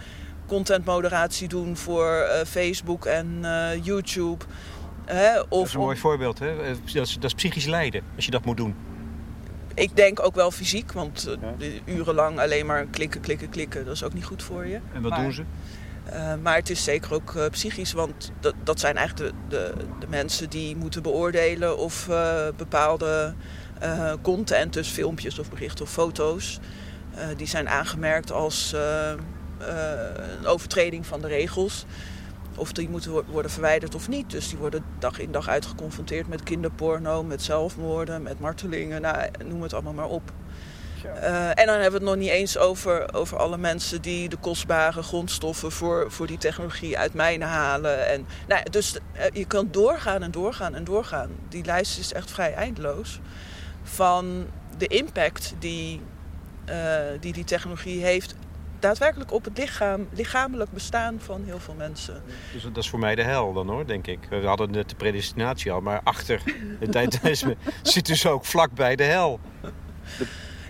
[0.47, 3.41] contentmoderatie doen voor Facebook en
[3.83, 4.45] YouTube.
[5.05, 6.57] Hè, of dat is een mooi voorbeeld, hè?
[6.57, 8.75] Dat is, dat is psychisch lijden, als je dat moet doen
[9.75, 11.29] ik denk ook wel fysiek, want
[11.59, 14.81] uh, urenlang alleen maar klikken, klikken, klikken, dat is ook niet goed voor je.
[14.93, 15.45] En wat maar, doen ze?
[16.13, 19.85] Uh, maar het is zeker ook uh, psychisch, want dat, dat zijn eigenlijk de, de,
[20.01, 22.09] de, mensen die moeten beoordelen of
[22.57, 23.35] bepaalde
[24.23, 26.61] content, dus filmpjes of berichten of foto's,
[27.37, 28.75] die zijn aangemerkt als
[30.39, 31.87] een overtreding van de regels
[32.57, 34.31] of die moeten worden verwijderd of niet.
[34.31, 39.29] Dus die worden dag in dag uit geconfronteerd met kinderporno, met zelfmoorden, met martelingen, nou,
[39.45, 40.33] noem het allemaal maar op.
[41.05, 44.37] Uh, en dan hebben we het nog niet eens over, over alle mensen die de
[44.37, 48.07] kostbare grondstoffen voor, voor die technologie uit mijnen halen.
[48.07, 51.31] En, nou, dus uh, je kan doorgaan en doorgaan en doorgaan.
[51.49, 53.21] Die lijst is echt vrij eindeloos.
[53.83, 54.47] Van
[54.79, 56.01] de impact die
[56.69, 56.77] uh,
[57.21, 58.35] die, die technologie heeft
[58.83, 62.23] daadwerkelijk op het lichaam, lichamelijk bestaan van heel veel mensen.
[62.53, 64.19] Dus dat is voor mij de hel dan hoor, denk ik.
[64.31, 66.43] We hadden net de predestinatie al, maar achter
[66.79, 69.41] het tijdreisme zit dus ook vlakbij de hel.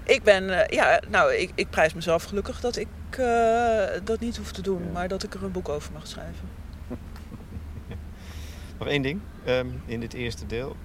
[0.04, 4.36] Ik ben, uh, ja, nou, ik, ik, prijs mezelf gelukkig dat ik uh, dat niet
[4.36, 6.48] hoef te doen, maar dat ik er een boek over mag schrijven.
[8.78, 10.76] Nog één ding um, in dit eerste deel.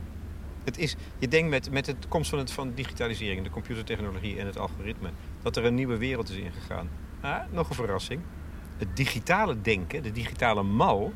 [0.63, 4.45] Het is, je denkt met, met de komst van, het, van digitalisering, de computertechnologie en
[4.45, 5.09] het algoritme,
[5.41, 6.89] dat er een nieuwe wereld is ingegaan.
[7.49, 8.21] Nog een verrassing.
[8.77, 11.13] Het digitale denken, de digitale mal,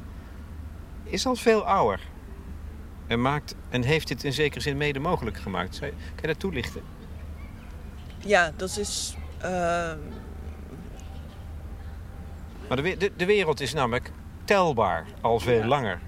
[1.03, 1.99] is al veel ouder.
[3.07, 5.79] En, maakt, en heeft dit in zekere zin mede mogelijk gemaakt.
[5.79, 5.89] Kan
[6.21, 6.81] je dat toelichten?
[8.17, 9.15] Ja, dat is.
[9.37, 9.93] Uh...
[12.67, 14.11] Maar de, de, de, wereld is namelijk
[14.43, 15.67] telbaar al veel ja.
[15.67, 15.99] langer.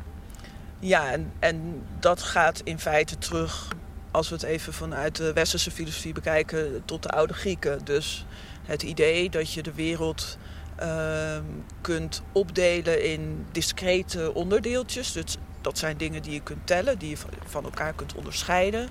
[0.79, 3.67] Ja, en, en dat gaat in feite terug,
[4.13, 7.85] als we het even vanuit de westerse filosofie bekijken, tot de oude Grieken.
[7.85, 8.25] Dus
[8.63, 10.37] het idee dat je de wereld
[10.81, 11.37] uh,
[11.81, 15.11] kunt opdelen in discrete onderdeeltjes.
[15.11, 18.89] Dus dat zijn dingen die je kunt tellen, die je van elkaar kunt onderscheiden.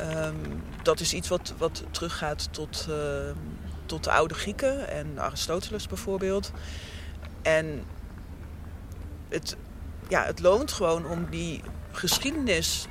[0.00, 2.96] Um, dat is iets wat, wat teruggaat tot, uh,
[3.86, 6.52] tot de oude Grieken en Aristoteles bijvoorbeeld.
[7.42, 7.84] En
[9.28, 9.56] het,
[10.08, 11.60] ja, het loont gewoon om die
[11.92, 12.86] geschiedenis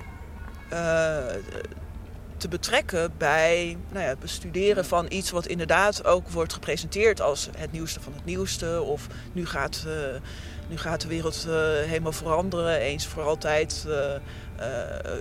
[2.41, 7.49] te betrekken bij nou ja, het bestuderen van iets wat inderdaad ook wordt gepresenteerd als
[7.57, 8.81] het nieuwste van het nieuwste.
[8.81, 9.93] Of nu gaat, uh,
[10.69, 11.53] nu gaat de wereld uh,
[11.89, 13.87] helemaal veranderen, eens voor altijd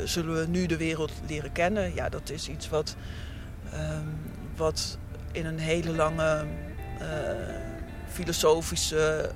[0.04, 1.94] zullen we nu de wereld leren kennen.
[1.94, 2.96] Ja, dat is iets wat,
[3.74, 4.20] um,
[4.56, 4.98] wat
[5.32, 6.44] in een hele lange
[8.08, 9.30] filosofische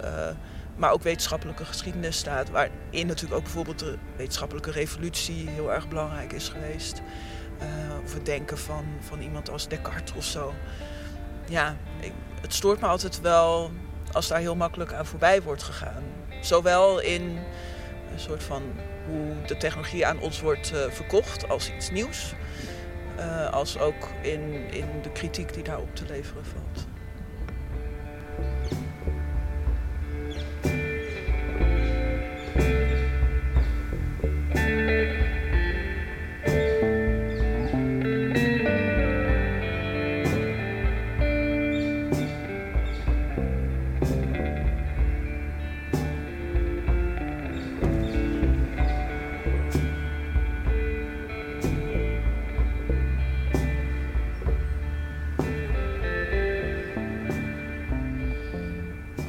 [0.77, 2.51] maar ook wetenschappelijke geschiedenis staat.
[2.51, 7.03] Waarin natuurlijk ook bijvoorbeeld de wetenschappelijke revolutie heel erg belangrijk is geweest.
[7.63, 10.55] Uh, of het denken van, van iemand als Descartes of zo.
[11.49, 13.71] Ja, ik, het stoort me altijd wel
[14.13, 16.03] als daar heel makkelijk aan voorbij wordt gegaan.
[16.41, 17.39] Zowel in
[18.13, 18.63] een soort van
[19.07, 22.35] hoe de technologie aan ons wordt uh, verkocht als iets nieuws.
[23.19, 26.94] Uh, als ook in, in de kritiek die daarop te leveren valt.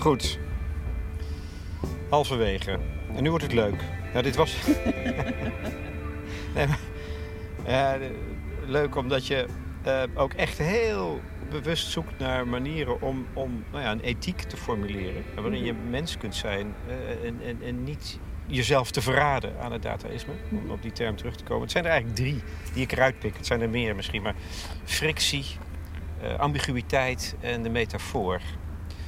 [0.06, 0.40] Goed.
[2.10, 2.80] Halverwege.
[3.16, 3.95] En nu wordt het leuk.
[4.16, 4.58] Nou, dit was...
[6.56, 6.80] nee, maar,
[7.68, 7.98] ja,
[8.66, 9.46] leuk omdat je
[9.88, 14.58] uh, ook echt heel bewust zoekt naar manieren om, om nou ja, een ethiek te
[14.58, 15.24] formuleren.
[15.36, 15.90] Waarin je mhm.
[15.90, 20.34] mens kunt zijn uh, en, en, en niet jezelf te verraden aan het dataïsme.
[20.52, 20.72] Om mhm.
[20.72, 21.62] op die term terug te komen.
[21.62, 22.42] Het zijn er eigenlijk drie
[22.74, 23.38] die ik eruit pik.
[23.38, 24.36] Het zijn er meer misschien, maar
[24.84, 25.46] frictie,
[26.24, 28.42] uh, ambiguïteit en de metafoor.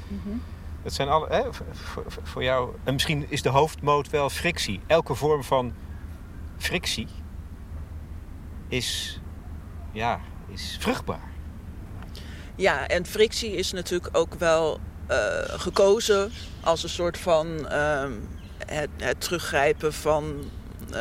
[0.08, 0.42] Mm
[0.88, 1.44] Dat zijn alle, hè,
[2.24, 2.76] voor, jou.
[2.84, 4.82] En misschien is de hoofdmoot wel frictie.
[4.86, 5.74] Elke vorm van
[6.58, 7.08] frictie
[8.68, 9.20] is,
[9.92, 10.20] ja,
[10.52, 11.32] is vruchtbaar.
[12.56, 16.32] Ja, en frictie is natuurlijk ook wel uh, gekozen
[16.64, 18.06] als een soort van uh,
[18.66, 20.50] het, het, teruggrijpen van
[20.92, 20.98] uh,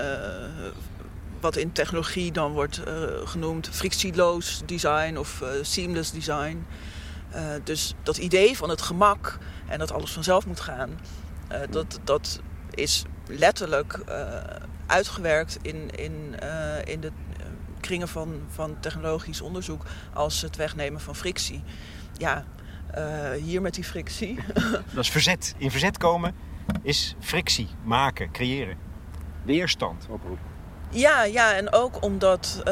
[1.40, 6.66] wat in technologie dan wordt uh, genoemd frictieloos design of seamless design.
[7.64, 11.00] dus dat idee van het gemak en dat alles vanzelf moet gaan,
[11.70, 14.00] dat, dat is letterlijk
[14.86, 16.34] uitgewerkt in, in,
[16.84, 17.12] in de
[17.80, 21.62] kringen van, van technologisch onderzoek als het wegnemen van frictie.
[22.18, 22.44] Ja,
[22.98, 24.38] uh, hier met die frictie.
[24.94, 25.54] Dat is verzet.
[25.58, 26.34] In verzet komen
[26.82, 28.76] is frictie maken, creëren.
[29.42, 30.54] Weerstand oproepen.
[30.90, 32.64] Ja, ja, en ook omdat, uh,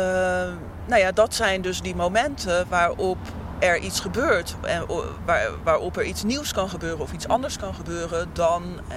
[0.86, 3.18] nou ja, dat zijn dus die momenten waarop
[3.58, 4.56] er iets gebeurt.
[4.62, 4.86] En
[5.24, 8.96] waar, waarop er iets nieuws kan gebeuren of iets anders kan gebeuren dan uh,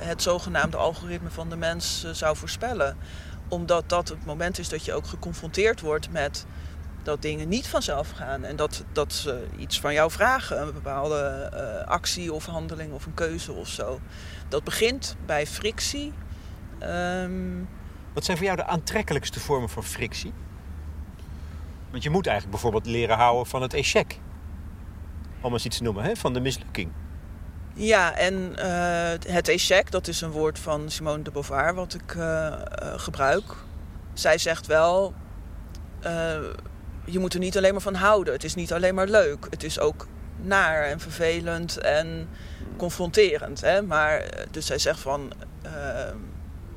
[0.00, 2.96] het zogenaamde algoritme van de mens zou voorspellen
[3.48, 6.46] omdat dat het moment is dat je ook geconfronteerd wordt met
[7.02, 8.44] dat dingen niet vanzelf gaan.
[8.44, 10.60] En dat, dat ze iets van jou vragen.
[10.60, 14.00] Een bepaalde uh, actie of handeling of een keuze of zo.
[14.48, 16.12] Dat begint bij frictie.
[16.82, 17.68] Um...
[18.12, 20.32] Wat zijn voor jou de aantrekkelijkste vormen van frictie?
[21.94, 24.18] Want je moet eigenlijk bijvoorbeeld leren houden van het échec.
[25.40, 26.16] Om eens iets te noemen, hè?
[26.16, 26.90] van de mislukking.
[27.74, 32.14] Ja, en uh, het échec, dat is een woord van Simone de Beauvoir wat ik
[32.14, 32.58] uh, uh,
[32.96, 33.44] gebruik.
[34.12, 35.14] Zij zegt wel,
[37.04, 38.32] je moet er niet alleen maar van houden.
[38.32, 39.46] Het is niet alleen maar leuk.
[39.50, 42.28] Het is ook naar en vervelend en
[42.76, 43.60] confronterend.
[43.60, 43.82] Hè?
[43.82, 45.32] Maar, dus zij zegt van,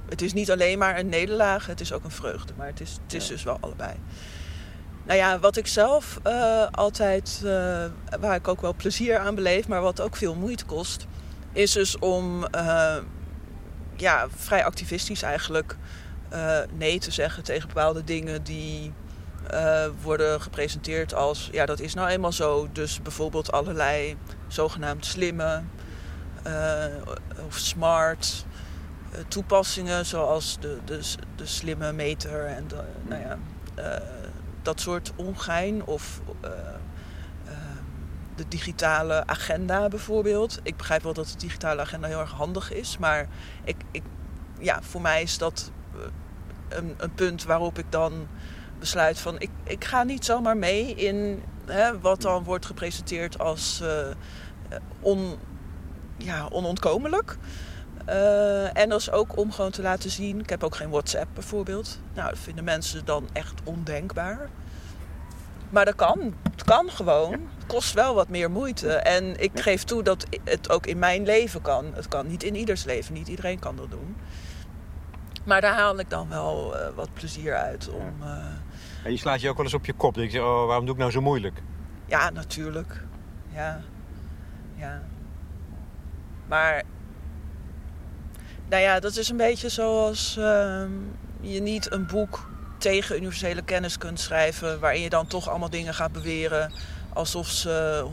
[0.09, 2.53] het is niet alleen maar een nederlaag, het is ook een vreugde.
[2.57, 3.95] Maar het is, het is dus wel allebei.
[5.07, 7.51] Nou ja, wat ik zelf uh, altijd, uh,
[8.19, 11.05] waar ik ook wel plezier aan beleef, maar wat ook veel moeite kost,
[11.51, 12.95] is dus om uh,
[13.95, 15.75] ja, vrij activistisch eigenlijk
[16.73, 18.93] nee te zeggen tegen bepaalde dingen die
[20.01, 22.67] worden gepresenteerd als ja, dat is nou eenmaal zo.
[22.71, 24.17] Dus bijvoorbeeld allerlei
[24.47, 25.61] zogenaamd slimme
[27.47, 28.45] of smart
[29.27, 30.99] toepassingen, zoals de, de,
[31.35, 33.37] de slimme meter en de, nou ja
[34.67, 37.53] dat soort ongein of uh, uh,
[38.35, 40.59] de digitale agenda bijvoorbeeld.
[40.63, 43.27] Ik begrijp wel dat de digitale agenda heel erg handig is, maar
[43.63, 44.03] ik, ik,
[44.59, 48.27] ja, voor mij is dat eh, een, een punt waarop ik dan
[48.79, 53.83] besluit van ik, ik ga niet zomaar mee in hè, wat dan wordt gepresenteerd als
[54.99, 55.35] on,
[56.17, 57.37] ja, onontkomelijk.
[58.09, 60.39] Uh, en dat is ook om gewoon te laten zien.
[60.39, 61.99] Ik heb ook geen WhatsApp bijvoorbeeld.
[62.13, 64.49] Nou, dat vinden mensen dan echt ondenkbaar.
[65.69, 66.33] Maar dat kan.
[66.51, 67.31] Het kan gewoon.
[67.31, 68.93] Het kost wel wat meer moeite.
[68.93, 71.85] En ik geef toe dat het ook in mijn leven kan.
[71.93, 73.13] Het kan niet in ieders leven.
[73.13, 74.15] Niet iedereen kan dat doen.
[75.43, 77.89] Maar daar haal ik dan wel uh, wat plezier uit.
[77.89, 78.45] Om, uh...
[79.03, 80.13] En je slaat je ook wel eens op je kop.
[80.13, 81.61] Denk je, oh, waarom doe ik nou zo moeilijk?
[82.05, 83.03] Ja, natuurlijk.
[83.53, 83.81] Ja.
[84.75, 85.01] Ja.
[86.47, 86.83] Maar
[88.69, 90.83] nou ja, dat is een beetje zoals uh,
[91.41, 95.93] je niet een boek tegen universele kennis kunt schrijven, waarin je dan toch allemaal dingen
[95.93, 96.71] gaat beweren
[97.13, 98.05] alsof ze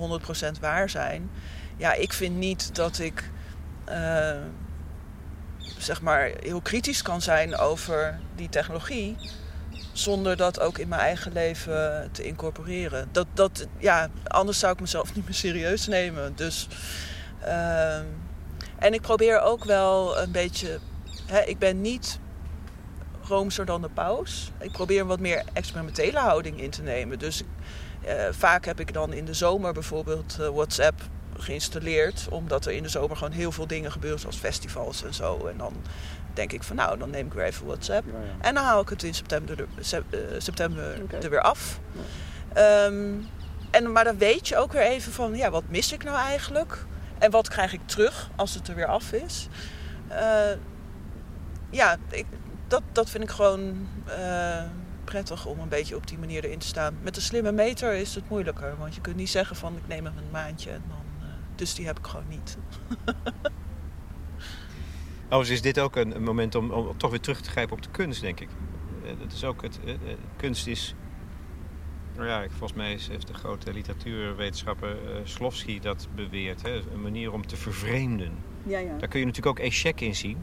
[0.56, 1.30] 100% waar zijn.
[1.76, 3.30] Ja, ik vind niet dat ik
[3.88, 4.36] uh,
[5.78, 9.16] zeg maar heel kritisch kan zijn over die technologie.
[9.92, 13.08] Zonder dat ook in mijn eigen leven te incorporeren.
[13.12, 16.36] Dat, dat, ja, anders zou ik mezelf niet meer serieus nemen.
[16.36, 16.68] Dus
[17.46, 18.00] uh,
[18.78, 20.78] en ik probeer ook wel een beetje.
[21.26, 22.18] Hè, ik ben niet
[23.28, 24.52] roomser dan de paus.
[24.58, 27.18] Ik probeer een wat meer experimentele houding in te nemen.
[27.18, 27.42] Dus
[28.06, 31.00] uh, vaak heb ik dan in de zomer bijvoorbeeld uh, WhatsApp
[31.38, 32.26] geïnstalleerd.
[32.30, 35.46] Omdat er in de zomer gewoon heel veel dingen gebeuren, zoals festivals en zo.
[35.46, 35.72] En dan
[36.34, 38.06] denk ik van nou, dan neem ik weer even WhatsApp.
[38.06, 38.46] Ja.
[38.46, 39.66] En dan haal ik het in september, er,
[40.10, 41.20] uh, september okay.
[41.20, 41.80] er weer af.
[42.54, 42.84] Ja.
[42.84, 43.28] Um,
[43.70, 46.84] en, maar dan weet je ook weer even van ja, wat mis ik nou eigenlijk?
[47.24, 49.48] En wat krijg ik terug als het er weer af is?
[50.10, 50.50] Uh,
[51.70, 51.96] ja,
[52.68, 54.62] dat, dat vind ik gewoon uh,
[55.04, 56.96] prettig om een beetje op die manier erin te staan.
[57.02, 58.78] Met een slimme meter is het moeilijker.
[58.78, 61.04] Want je kunt niet zeggen van ik neem hem een maandje en dan...
[61.20, 62.56] Uh, dus die heb ik gewoon niet.
[65.24, 67.90] Overigens is dit ook een, moment om, om toch weer terug te grijpen op de
[67.90, 68.48] kunst, denk ik.
[69.04, 69.98] Eh, dat is ook het, eh, eh,
[70.36, 70.94] kunst is...
[72.16, 76.62] Nou ja, volgens mij heeft de grote literatuurwetenschapper eh Slofsky dat beweerd.
[76.62, 76.82] Hè?
[76.92, 78.32] Een manier om te vervreemden.
[78.62, 78.96] Ja, ja.
[78.98, 80.42] Daar kun je natuurlijk ook Echec in zien.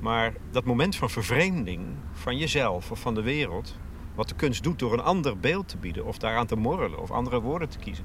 [0.00, 3.76] Maar dat moment van vervreemding van jezelf of van de wereld...
[4.14, 6.04] wat de kunst doet door een ander beeld te bieden...
[6.04, 8.04] of daaraan te morrelen of andere woorden te kiezen...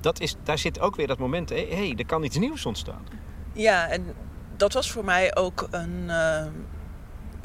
[0.00, 1.48] Dat is, daar zit ook weer dat moment...
[1.48, 3.06] hé, hey, er kan iets nieuws ontstaan.
[3.52, 4.14] Ja, en
[4.56, 6.46] dat was voor mij ook een, eh,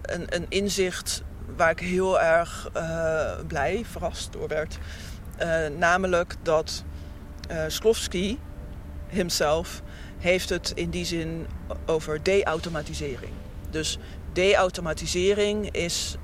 [0.02, 1.24] een, een inzicht
[1.56, 4.78] waar ik heel erg eh, blij, verrast door werd.
[5.38, 6.84] Eh, namelijk dat
[7.48, 8.38] eh Slofsky
[9.08, 9.82] himself
[10.18, 11.48] heeft het in die zin
[11.86, 13.32] over de-automatisering.
[13.70, 13.98] Dus
[14.34, 16.18] de-automatisering is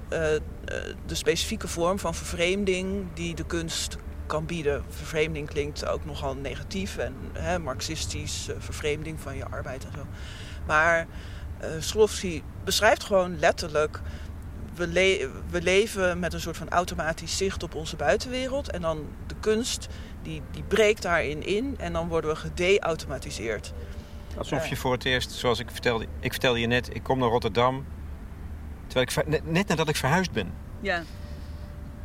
[1.05, 4.83] de specifieke vorm van vervreemding die de kunst kan bieden.
[4.89, 10.05] Vervreemding klinkt ook nogal negatief en hè, marxistisch, vervreemding van je arbeid en zo.
[10.65, 11.07] Maar
[11.79, 14.01] Slofsky beschrijft gewoon letterlijk.
[14.81, 18.71] We, le- we leven met een soort van automatisch zicht op onze buitenwereld.
[18.71, 19.87] En dan de kunst,
[20.21, 21.75] die, die breekt daarin in.
[21.77, 23.73] En dan worden we gede-automatiseerd.
[24.37, 26.05] Alsof je voor het eerst, zoals ik vertelde...
[26.19, 27.85] Ik vertelde je net, ik kom naar Rotterdam...
[28.87, 30.53] Terwijl ik, net, net nadat ik verhuisd ben.
[30.79, 31.03] Ja.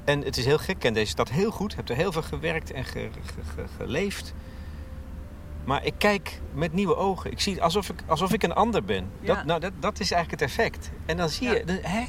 [0.05, 1.77] En het is heel gek, ik ken deze stad heel goed.
[1.77, 4.35] Heb er heel veel gewerkt en ge- ge- ge- geleefd.
[5.65, 7.31] Maar ik kijk met nieuwe ogen.
[7.31, 9.11] Ik zie het alsof ik, alsof ik een ander ben.
[9.21, 9.35] Ja.
[9.35, 10.91] Dat, nou, dat, dat is eigenlijk het effect.
[11.07, 11.55] En dan zie Ja.
[11.55, 12.05] je, dan- hè?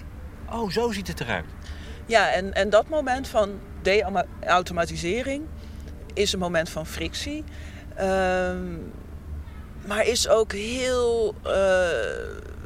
[0.52, 1.46] Oh, zo ziet het eruit.
[2.06, 5.44] Ja, en, en dat moment van de-automatisering
[6.14, 7.44] is een moment van frictie.
[7.96, 8.78] Ehm,
[9.88, 11.88] maar is ook heel eh,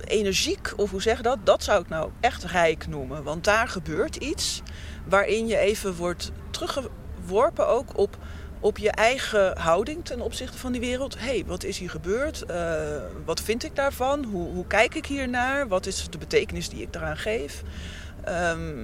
[0.05, 1.37] energiek, of hoe zeg je dat?
[1.43, 3.23] Dat zou ik nou echt rijk noemen.
[3.23, 4.61] Want daar gebeurt iets
[5.05, 8.17] waarin je even wordt teruggeworpen ook op,
[8.61, 11.19] op je eigen houding ten opzichte van die wereld.
[11.19, 12.45] Hé, hey, wat is hier gebeurd?
[12.45, 14.23] Eh, wat vind ik daarvan?
[14.23, 15.67] Hoe, hoe kijk ik hier naar?
[15.67, 17.63] Wat is de betekenis die ik daaraan geef?
[18.23, 18.75] Ehm,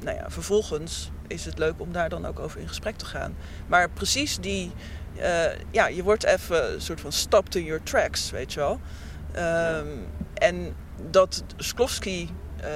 [0.00, 3.36] nou ja, vervolgens is het leuk om daar dan ook over in gesprek te gaan.
[3.66, 4.72] Maar precies die,
[5.16, 8.80] eh, ja, je wordt even een soort van stopped in your tracks, weet je wel.
[9.32, 9.86] Ehm,
[10.34, 10.74] En
[11.10, 12.70] dat Sklovsky, eh,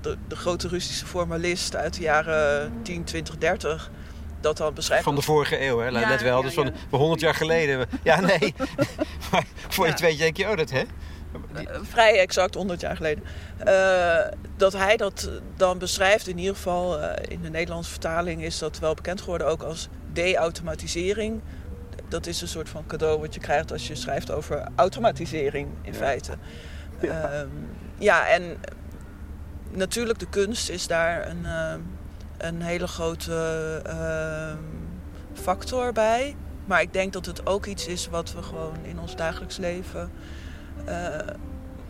[0.00, 3.90] de, de grote Russische formalist uit de jaren 10, 20, 30,
[4.40, 5.04] dat dan beschrijft.
[5.04, 5.90] Van de vorige eeuw, hè?
[5.90, 6.42] Let wel.
[6.42, 7.88] dus van, van 100 jaar geleden.
[8.02, 8.54] Ja, nee.
[9.30, 10.82] maar voor je het weet, denk je, oh, dat hè?
[11.54, 13.24] Eh, vrij exact 100 jaar geleden.
[13.58, 18.58] Eh, dat hij dat dan beschrijft, in ieder geval eh, in de Nederlandse vertaling is
[18.58, 21.40] dat wel bekend geworden ook als de-automatisering.
[22.08, 25.94] Dat is een soort van cadeau wat je krijgt als je schrijft over automatisering in
[25.94, 26.32] feite.
[27.00, 27.46] Ja.
[27.98, 28.56] ja, en
[29.70, 31.46] natuurlijk de kunst is daar een,
[32.38, 34.56] een hele grote eh,
[35.32, 36.36] factor bij.
[36.64, 40.10] Maar ik denk dat het ook iets is wat we gewoon in ons dagelijks leven
[40.84, 41.18] eh,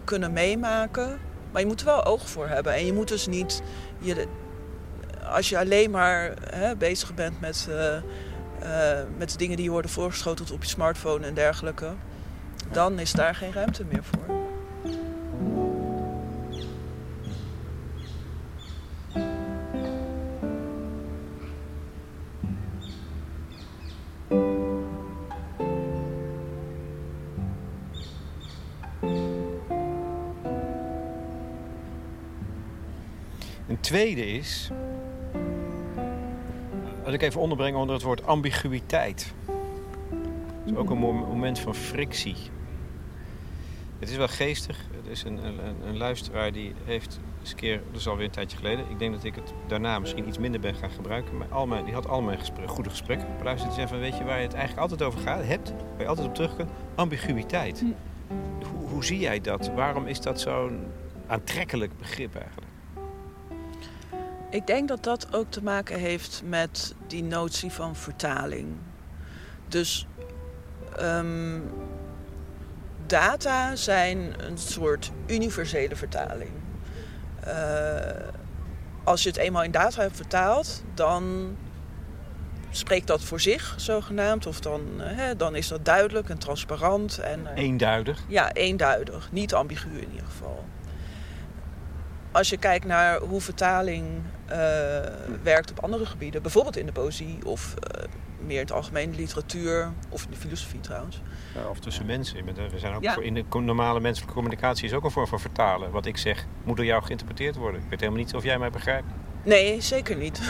[0.04, 1.18] kunnen meemaken.
[1.50, 2.74] Maar je moet er wel oog voor hebben.
[2.74, 3.62] En je moet dus niet.
[3.98, 4.26] Je,
[5.24, 9.90] als je alleen maar hè, bezig bent met, eh, eh, met de dingen die worden
[9.90, 11.92] voorgeschoteld op je smartphone en dergelijke,
[12.72, 14.36] dan is daar geen ruimte meer voor.
[33.68, 34.70] Een tweede is.
[37.04, 39.32] Als ik even onderbreng onder het woord ambiguïteit.
[40.64, 42.36] Het is ook een mom- moment van frictie.
[43.98, 44.78] Het is wel geestig.
[45.04, 48.30] Er is een, een, een luisteraar die heeft eens een keer, dat is alweer een
[48.30, 48.84] tijdje geleden.
[48.90, 51.36] Ik denk dat ik het daarna misschien iets minder ben gaan gebruiken.
[51.36, 53.74] Maar al mijn, die had al mijn gespre- goede gesprekken beluisterd.
[53.74, 56.06] Die zei van, weet je waar je het eigenlijk altijd over gaat, hebt, waar je
[56.06, 56.70] altijd op terug kunt?
[56.94, 57.84] Ambiguïteit.
[58.70, 59.70] Hoe, hoe zie jij dat?
[59.74, 60.80] Waarom is dat zo'n
[61.26, 62.67] aantrekkelijk begrip eigenlijk?
[64.50, 68.66] Ik denk dat dat ook te maken heeft met die notie van vertaling.
[69.68, 70.06] Dus
[70.96, 71.60] ehm,
[73.06, 76.50] data zijn een soort universele vertaling.
[77.46, 77.98] Uh,
[79.04, 81.56] als je het eenmaal in data hebt vertaald, dan
[82.70, 84.46] spreekt dat voor zich, zogenaamd.
[84.46, 87.18] Of dan, uh, hè, dan is dat duidelijk en transparant.
[87.18, 88.24] En, uh, eenduidig?
[88.28, 89.32] Ja, eenduidig.
[89.32, 90.64] Niet ambigu in ieder geval.
[92.38, 94.06] Als je kijkt naar hoe vertaling
[94.50, 94.56] uh,
[95.42, 98.04] werkt op andere gebieden, bijvoorbeeld in de poëzie of uh,
[98.38, 101.20] meer in het algemeen literatuur of in de filosofie trouwens.
[101.54, 102.44] Ja, of tussen mensen.
[102.44, 103.12] We zijn ook ja.
[103.14, 105.90] voor in de normale menselijke communicatie is ook een vorm van vertalen.
[105.90, 107.80] Wat ik zeg moet door jou geïnterpreteerd worden.
[107.80, 109.06] Ik weet helemaal niet of jij mij begrijpt.
[109.42, 110.40] Nee, zeker niet.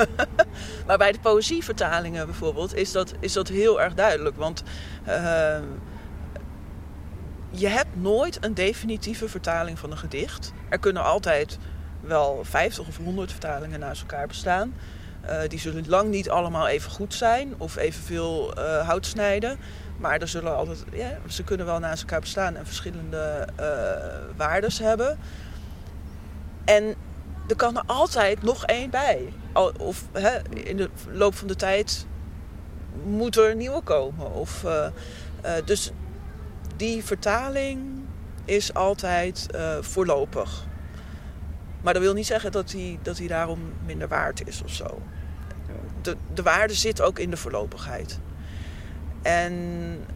[0.86, 4.36] maar bij de poëzievertalingen bijvoorbeeld is dat, is dat heel erg duidelijk.
[4.36, 4.62] Want
[5.08, 5.56] uh,
[7.52, 10.52] je hebt nooit een definitieve vertaling van een gedicht.
[10.68, 11.58] Er kunnen altijd
[12.00, 14.74] wel 50 of 100 vertalingen naast elkaar bestaan.
[15.24, 19.58] Uh, die zullen lang niet allemaal even goed zijn of evenveel uh, hout snijden.
[19.98, 23.66] Maar er zullen altijd, ja, ze kunnen wel naast elkaar bestaan en verschillende uh,
[24.36, 25.18] waardes hebben.
[26.64, 26.94] En
[27.48, 29.32] er kan er altijd nog één bij.
[29.78, 32.06] Of hè, in de loop van de tijd
[33.04, 34.32] moet er nieuwe komen.
[34.32, 34.64] Of,
[35.64, 35.92] dus
[36.76, 37.80] die vertaling
[38.44, 39.46] is altijd
[39.80, 40.66] voorlopig.
[41.82, 45.02] Maar dat wil niet zeggen dat hij, dat hij daarom minder waard is of zo.
[46.02, 48.18] De, de waarde zit ook in de voorlopigheid.
[49.22, 49.52] En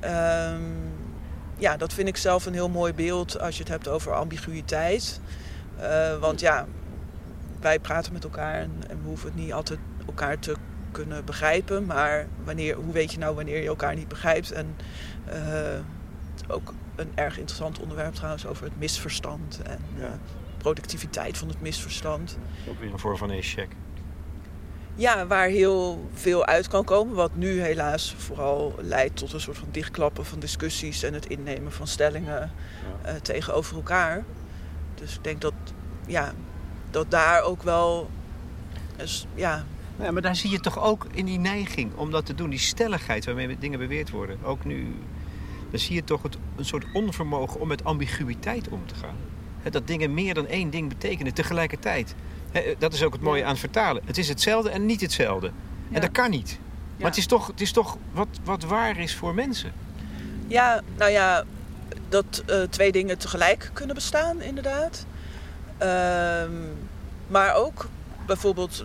[0.05, 0.93] um,
[1.57, 5.21] ja, dat vind ik zelf een heel mooi beeld als je het hebt over ambiguïteit.
[5.81, 6.67] Uh, want ja,
[7.61, 10.55] wij praten met elkaar en, we hoeven het niet altijd elkaar te
[10.91, 11.87] kunnen begrijpen.
[11.87, 14.53] Maar wanneer, hoe weet je nou wanneer je elkaar niet begrijpt?
[14.53, 14.77] En
[15.29, 15.35] uh,
[16.49, 19.61] ook een erg interessant onderwerp trouwens over het misverstand.
[19.65, 20.07] En, ja.
[20.07, 20.13] uh,
[20.59, 22.39] productiviteit van het misverstand.
[22.69, 23.69] Ook weer een vorm van check.
[24.95, 27.15] Ja, waar heel veel uit kan komen.
[27.15, 31.73] Wat nu helaas vooral leidt tot een soort van dichtklappen van discussies en het innemen
[31.73, 32.51] van stellingen
[33.05, 33.13] ja.
[33.13, 34.25] uh, tegenover elkaar.
[34.95, 35.53] Dus ik denk dat,
[36.07, 36.33] ja,
[36.91, 38.11] dat daar ook wel.
[38.97, 39.65] Dus, ja.
[39.99, 42.59] ja, maar daar zie je toch ook in die neiging om dat te doen, die
[42.59, 44.39] stelligheid waarmee dingen beweerd worden.
[44.45, 44.95] Ook nu,
[45.77, 49.17] dan zie je toch het, een soort onvermogen om met ambiguïteit om te gaan
[49.71, 52.15] dat dingen meer dan één ding betekenen tegelijkertijd.
[52.79, 54.03] Dat is ook het mooie aan vertalen.
[54.05, 55.51] Het is hetzelfde en niet hetzelfde.
[55.93, 56.59] En dat kan niet.
[56.97, 59.73] Maar het is toch, het is toch wat, wat waar is voor mensen.
[60.47, 61.45] Ja, nou ja,
[62.09, 65.07] dat uh, twee dingen tegelijk kunnen bestaan, inderdaad.
[65.83, 66.43] Uh,
[67.27, 67.89] maar ook
[68.27, 68.85] bijvoorbeeld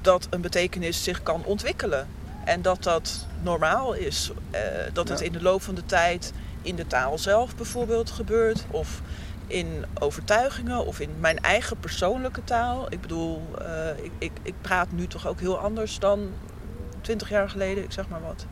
[0.00, 2.08] dat een betekenis zich kan ontwikkelen.
[2.44, 4.30] En dat dat normaal is.
[4.50, 4.58] Uh,
[4.92, 6.32] dat het in de loop van de tijd
[6.62, 8.64] in de taal zelf bijvoorbeeld gebeurt.
[8.70, 9.00] Of
[9.46, 12.86] in overtuigingen of in mijn eigen persoonlijke taal.
[12.92, 16.30] Ik bedoel, uh, ik, ik, ik, praat nu toch ook heel anders dan
[17.00, 18.46] twintig jaar geleden, ik zeg maar wat.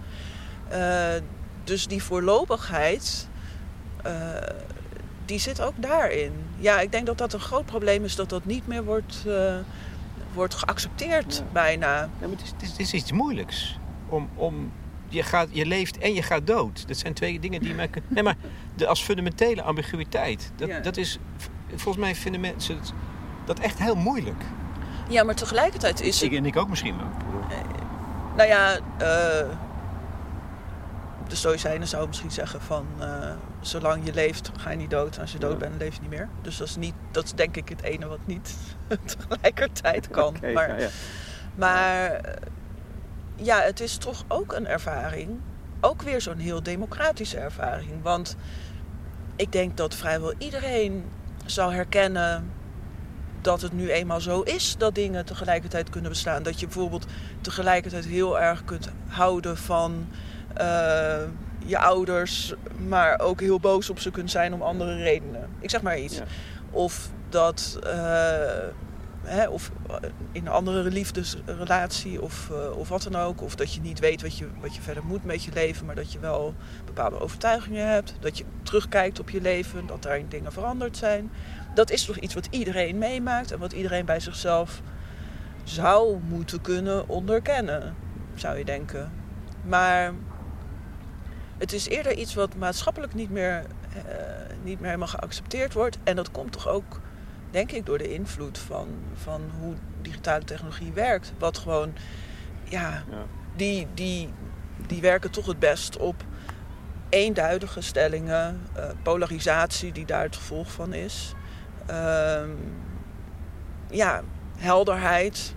[0.72, 1.22] Uh,
[1.64, 3.28] dus die voorlopigheid,
[5.24, 6.32] die zit ook daarin.
[6.58, 9.24] Ja, ik denk dat dat een groot probleem is dat dat niet meer wordt,
[10.34, 11.42] wordt geaccepteerd ja.
[11.52, 11.96] bijna.
[11.96, 13.78] Ja, maar het, is, het is iets moeilijks
[14.10, 14.72] om, om
[15.08, 16.88] je, gaat, je leeft en je gaat dood.
[16.88, 18.02] Dat zijn twee dingen die maken.
[18.08, 18.36] Nee, maar
[18.74, 20.80] de, als fundamentele ambiguïteit, dat, ja.
[20.80, 21.18] dat is.
[21.68, 22.92] Volgens mij vinden mensen het,
[23.44, 24.42] dat echt heel moeilijk.
[25.08, 26.30] Ja, maar tegelijkertijd is het.
[26.30, 27.06] Ik en ik ook misschien wel.
[27.50, 27.56] Uh,
[28.36, 29.48] nou ja, uh,
[31.28, 32.86] de Stoïcijnen zouden misschien zeggen van.
[33.00, 35.18] Uh, zolang je leeft, ga je niet dood.
[35.18, 35.58] Als je dood ja.
[35.58, 36.28] bent, leef je niet meer.
[36.42, 38.56] Dus dat is, niet, dat is denk ik het ene wat niet
[39.16, 40.36] tegelijkertijd kan.
[40.36, 40.88] Okay, maar, ja,
[41.54, 42.20] maar
[43.42, 45.40] ja, het is toch ook een ervaring.
[45.80, 48.02] Ook weer zo'n heel democratische ervaring.
[48.02, 48.36] Want
[49.36, 51.04] ik denk dat vrijwel iedereen
[51.46, 52.50] zou herkennen
[53.40, 56.42] dat het nu eenmaal zo is dat dingen tegelijkertijd kunnen bestaan.
[56.42, 57.06] Dat je bijvoorbeeld
[57.40, 60.08] tegelijkertijd heel erg kunt houden van
[60.60, 61.22] uh,
[61.64, 62.54] je ouders,
[62.88, 65.48] maar ook heel boos op ze kunt zijn om andere redenen.
[65.58, 66.16] Ik zeg maar iets.
[66.16, 66.24] Ja.
[66.70, 67.78] Of dat.
[67.84, 68.42] Uh,
[69.50, 69.96] Of eh,
[70.32, 73.42] in een andere liefdesrelatie of, uh, of wat dan ook.
[73.42, 75.94] Of dat je niet weet wat je, wat je verder moet met je leven, maar
[75.94, 76.54] dat je wel
[76.84, 78.14] bepaalde overtuigingen hebt.
[78.20, 81.30] Dat je terugkijkt op je leven, dat daarin dingen veranderd zijn.
[81.74, 84.80] Dat is toch iets wat iedereen meemaakt en wat iedereen bij zichzelf
[85.64, 87.94] zou moeten kunnen onderkennen,
[88.34, 89.12] zou je denken.
[89.62, 90.12] Maar
[91.58, 93.64] het is eerder iets wat maatschappelijk niet meer,
[93.96, 94.02] uh,
[94.62, 95.98] niet meer helemaal geaccepteerd wordt.
[96.04, 97.00] En dat komt toch ook
[97.50, 101.32] denk ik door de invloed van, van hoe digitale technologie werkt.
[101.38, 101.92] Wat gewoon,
[102.64, 103.24] ja, ja,
[103.56, 104.28] Die, die,
[104.86, 106.24] die werken toch het best op
[107.08, 111.34] eenduidige stellingen, uh, polarisatie die daar het gevolg van is.
[111.90, 112.42] Uh,
[113.90, 114.22] ja,
[114.56, 115.54] helderheid,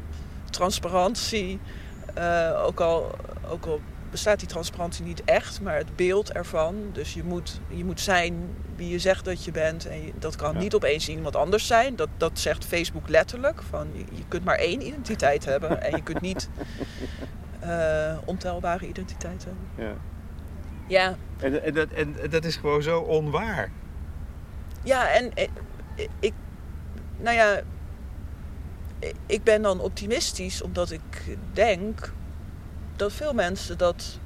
[0.49, 1.59] transparantie.
[2.17, 3.15] Uh, ook, al,
[3.49, 3.81] ook al
[4.13, 6.75] bestaat die transparantie niet echt, maar het beeld ervan.
[6.91, 9.85] Dus je moet, je moet zijn wie je zegt dat je bent.
[9.85, 10.59] En je, dat kan ja.
[10.59, 11.95] niet opeens iemand anders zijn.
[11.95, 13.61] Dat, dat zegt Facebook letterlijk.
[13.61, 16.49] Van, je, je kunt maar één identiteit hebben en je kunt niet
[17.63, 19.67] uh, ontelbare identiteit hebben.
[19.75, 19.93] Ja.
[20.87, 21.15] ja.
[21.37, 23.71] En, en, dat, en dat is gewoon zo onwaar.
[24.83, 25.31] Ja, en
[26.19, 26.33] ik,
[27.17, 27.61] nou ja,
[29.25, 32.13] ik ben dan optimistisch omdat ik denk
[33.03, 34.19] dat veel mensen dat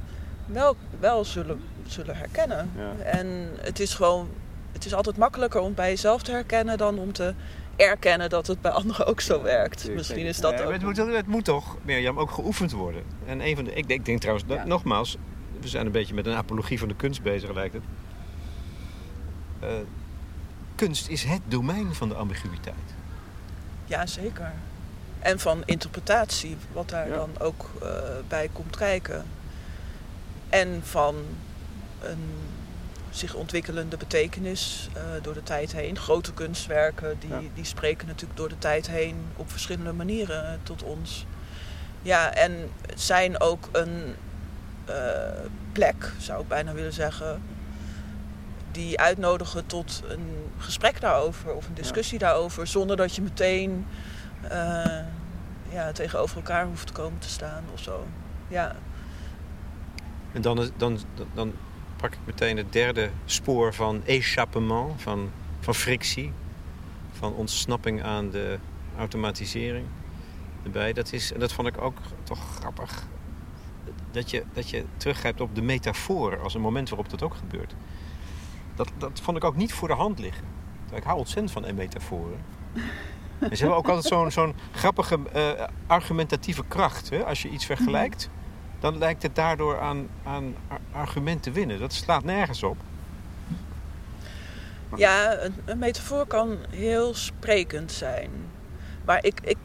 [0.46, 2.72] wel, wel zullen, zullen herkennen.
[2.78, 3.04] Ja.
[3.04, 4.30] En het is gewoon,
[4.72, 7.34] het is altijd makkelijker om bij jezelf te herkennen dan om te
[7.76, 9.90] erkennen dat het bij anderen ook zo werkt.
[9.90, 10.72] Misschien is dat ja, ook.
[10.72, 13.04] Het moet, het moet toch, Mirjam, ook geoefend worden.
[13.26, 15.18] En een van de, ik, denk, ik denk trouwens, dat, nogmaals,
[15.62, 17.84] we zijn een beetje met een apologie van de kunst bezig, lijkt het.
[19.60, 19.70] eh,
[20.76, 22.96] kunst is het domein van de ambiguïteit.
[23.86, 24.52] Ja, zeker.
[25.28, 27.16] En van interpretatie, wat daar Ja.
[27.16, 27.90] dan ook eh,
[28.28, 29.26] bij komt kijken.
[30.50, 31.16] En van
[32.02, 32.32] een
[33.10, 35.98] zich ontwikkelende betekenis eh, door de tijd heen.
[35.98, 37.40] Grote kunstwerken, die, Ja.
[37.54, 41.26] die spreken natuurlijk door de tijd heen op verschillende manieren tot ons.
[42.02, 44.16] Ja, en zijn ook een
[44.86, 44.96] eh,
[45.72, 47.42] plek, zou ik bijna willen zeggen,
[48.72, 53.86] die uitnodigen tot een gesprek daarover of een discussie daarover, zonder dat je meteen
[54.50, 54.86] eh,
[55.70, 58.06] ja, tegenover elkaar hoeft te komen te staan of zo.
[58.48, 58.76] Ja,
[60.32, 61.00] En dan, dan,
[61.34, 61.54] dan,
[61.96, 66.34] pak ik meteen het derde spoor van échappement, van, van frictie,
[67.12, 68.60] van ontsnapping aan de
[68.98, 69.86] automatisering
[70.64, 70.94] erbij.
[70.94, 73.08] Dat, is, en dat vond ik ook toch grappig.
[74.12, 77.76] Dat je, dat je teruggrijpt op de metafoor als een moment waarop dat ook gebeurt.
[78.76, 80.46] Dat, dat vond ik ook niet voor de hand liggen.
[80.94, 82.40] Ik hou ontzettend van metaforen.
[83.40, 85.52] En ze hebben ook altijd zo'n zo'n grappige eh,
[85.88, 87.10] argumentatieve kracht.
[87.10, 87.24] Hè?
[87.26, 88.30] Als je iets vergelijkt,
[88.80, 91.80] dan lijkt het daardoor aan, aan ar- argument te winnen.
[91.80, 92.78] Dat slaat nergens op.
[94.96, 98.30] ja een, een metafoor kan heel sprekend zijn.
[99.06, 99.58] Maar ik, ik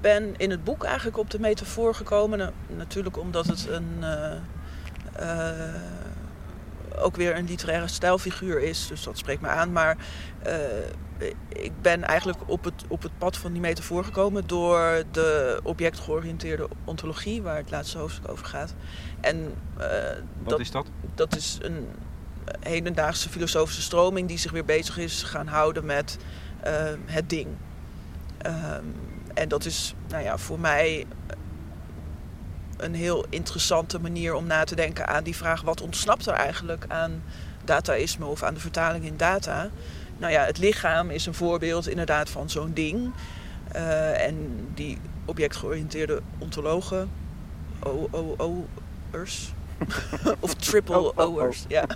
[0.00, 2.38] ben in het boek eigenlijk op de metafoor gekomen.
[2.38, 4.32] na- Natuurlijk omdat het een, eh,
[5.12, 5.74] eh,
[6.98, 8.86] ook weer een literaire stijlfiguur is.
[8.86, 9.72] Dus dat spreekt me aan.
[9.72, 9.96] Maar
[10.42, 10.54] eh,
[11.48, 16.68] ik ben eigenlijk op het, op het pad van die metafoor gekomen door de objectgeoriënteerde
[16.84, 18.74] ontologie, waar het laatste hoofdstuk over gaat.
[19.20, 19.86] En eh,
[20.38, 20.86] Wat dat, is dat?
[21.14, 21.88] dat is een
[22.60, 26.18] hedendaagse filosofische stroming die zich weer bezig is gaan houden met
[26.60, 26.72] eh,
[27.04, 27.48] het ding.
[28.38, 28.84] Ehm,
[29.34, 31.06] en dat is nou ja, voor mij
[32.82, 36.84] een heel interessante manier om na te denken aan die vraag: wat ontsnapt er eigenlijk
[36.88, 37.22] aan
[37.64, 39.70] dataïsme of aan de vertaling in data?
[40.18, 43.12] Nou ja, het lichaam is een voorbeeld inderdaad van zo'n ding.
[43.72, 47.10] Eh, en die objectgeoriënteerde ontologen,
[48.10, 49.52] OOO'ers,
[50.40, 51.12] of triple.
[51.16, 51.86] O'ers, ja.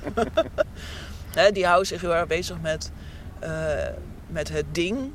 [1.30, 2.90] Hè, die houden zich heel erg bezig met,
[3.38, 3.88] eh,
[4.26, 5.10] met het ding.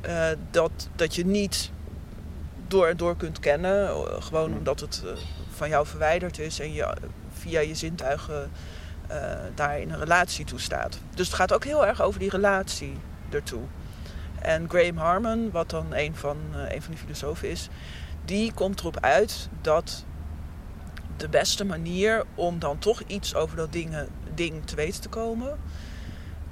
[0.00, 1.70] eh, dat, dat je niet
[2.68, 3.88] door en door kunt kennen.
[3.88, 5.10] eh, Gewoon omdat het eh,
[5.50, 6.94] van jou verwijderd is en je
[7.32, 8.50] via je zintuigen
[9.06, 9.18] eh,
[9.54, 10.98] daar in een relatie toe staat.
[11.14, 12.96] Dus het gaat ook heel erg over die relatie
[13.30, 13.62] ertoe.
[14.40, 17.68] En Graham Harmon, wat dan een van, eh, een van die filosofen is,
[18.24, 20.04] die komt erop uit dat
[21.16, 25.58] de beste manier om dan toch iets over dat dingen, ding te weten te komen,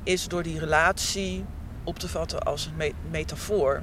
[0.03, 1.45] is door die relatie
[1.85, 3.83] op te vatten als een me- metafoor.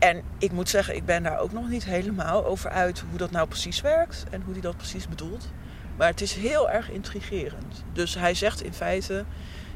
[0.00, 3.30] En ik moet zeggen, ik ben daar ook nog niet helemaal over uit hoe dat
[3.30, 5.48] nou precies werkt en hoe hij dat precies bedoelt.
[5.96, 7.84] Maar het is heel erg intrigerend.
[7.92, 9.24] Dus hij zegt in feite,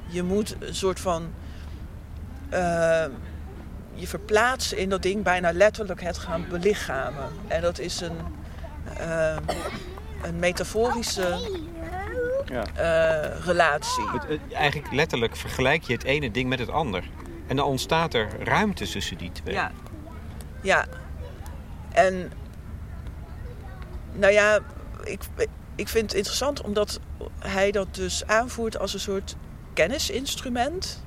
[0.06, 1.32] je moet een soort van
[2.48, 3.04] eh,
[3.94, 7.28] je verplaatsen in dat ding, bijna letterlijk het gaan belichamen.
[7.46, 8.16] En dat is een,
[8.98, 9.36] eh,
[10.22, 11.38] een metaforische
[12.44, 12.64] Ja.
[12.74, 14.08] eh, relatie.
[14.12, 17.04] Het, het- eigenlijk letterlijk vergelijk je het ene ding met het ander.
[17.46, 19.54] En dan ontstaat er ruimte tussen die twee.
[19.54, 19.70] Ja.
[20.64, 20.86] Ja.
[21.92, 22.32] En
[24.12, 24.58] nou ja,
[25.04, 25.20] ik,
[25.74, 27.00] ik vind het interessant omdat
[27.38, 29.36] hij dat dus aanvoert als een soort
[29.72, 31.02] kennisinstrument.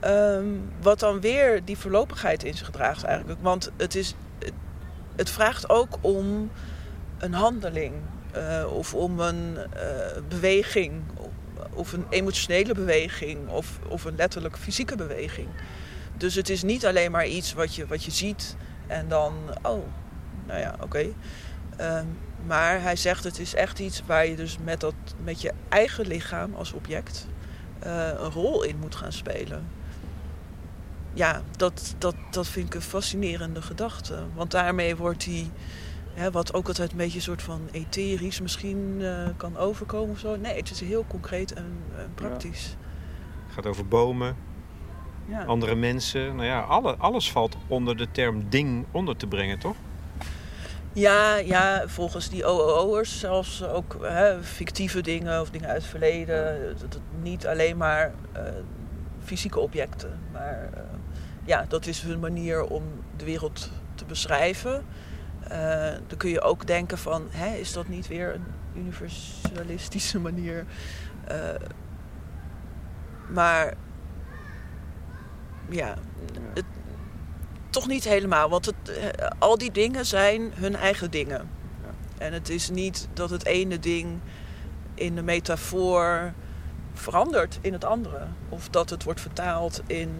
[0.00, 0.46] Ehm,
[0.82, 3.38] wat dan weer die voorlopigheid in zich draagt eigenlijk.
[3.42, 4.14] Want het, is,
[5.16, 6.50] het, vraagt ook om
[7.18, 7.94] een handeling.
[8.32, 11.02] eh, of om een eh, beweging.
[11.72, 13.48] Of een emotionele beweging.
[13.48, 15.48] Of, of een letterlijk fysieke beweging.
[16.16, 18.56] Dus het is niet alleen maar iets wat je, wat je ziet
[18.88, 19.32] en dan,
[19.62, 19.84] oh,
[20.46, 21.06] nou ja, oké.
[21.76, 22.06] Ehm,
[22.46, 26.06] maar hij zegt het is echt iets waar je dus met, dat, met je eigen
[26.06, 27.26] lichaam als object
[27.78, 29.68] eh, een rol in moet gaan spelen.
[31.12, 34.18] Ja, dat, dat, dat vind ik een fascinerende gedachte.
[34.34, 35.50] Want daarmee wordt die,
[36.14, 40.18] hè, wat ook altijd een beetje een soort van etherisch misschien eh, kan overkomen of
[40.18, 40.36] zo.
[40.36, 42.76] Nee, het is heel concreet en, en praktisch.
[43.46, 44.36] Het gaat over bomen,
[45.28, 45.44] Ja.
[45.44, 46.36] andere mensen.
[46.36, 49.76] Nou ja, alle, alles valt onder de term ding onder te brengen, toch?
[50.92, 56.76] Ja, ja, volgens die OOO'ers zelfs ook hè, fictieve dingen of dingen uit het verleden.
[56.78, 58.42] Dat niet alleen maar eh,
[59.24, 60.18] fysieke objecten.
[60.32, 60.80] Maar eh,
[61.44, 62.82] ja, dat is hun manier om
[63.16, 64.84] de wereld te beschrijven.
[65.48, 70.66] Eh, dan kun je ook denken van, hè, is dat niet weer een universalistische manier?
[73.28, 73.74] Maar
[75.68, 75.94] ja,
[76.54, 76.64] het,
[77.70, 78.48] toch niet helemaal.
[78.48, 81.48] Want het, eh, al die dingen zijn hun eigen dingen.
[82.18, 84.18] En het is niet dat het ene ding
[84.94, 86.32] in de metafoor
[86.92, 88.26] verandert in het andere.
[88.48, 90.10] Of dat het wordt vertaald in,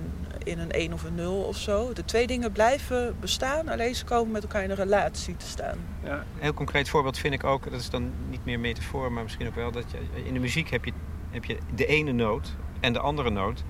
[0.44, 1.92] in een 1 of een 0 of zo.
[1.92, 5.78] De twee dingen blijven bestaan, alleen ze komen met elkaar in een relatie te staan.
[6.04, 9.22] Ja, een heel concreet voorbeeld vind ik ook, dat is dan niet meer metafoor, maar
[9.22, 10.92] misschien ook wel, dat je, in de muziek heb je,
[11.30, 13.62] heb je de ene noot en de andere noot.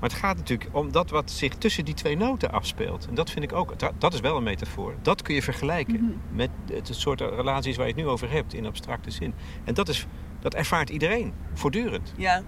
[0.00, 3.06] Maar het gaat natuurlijk om dat wat zich tussen die twee noten afspeelt.
[3.08, 4.94] En dat vind ik ook, dat is wel een metafoor.
[5.02, 6.36] Dat kun je vergelijken mm -hmm.
[6.36, 9.34] met het soort relaties waar je het nu over hebt in abstracte zin.
[9.64, 10.06] En dat, is,
[10.40, 12.12] dat ervaart iedereen, voortdurend.
[12.16, 12.42] Ja.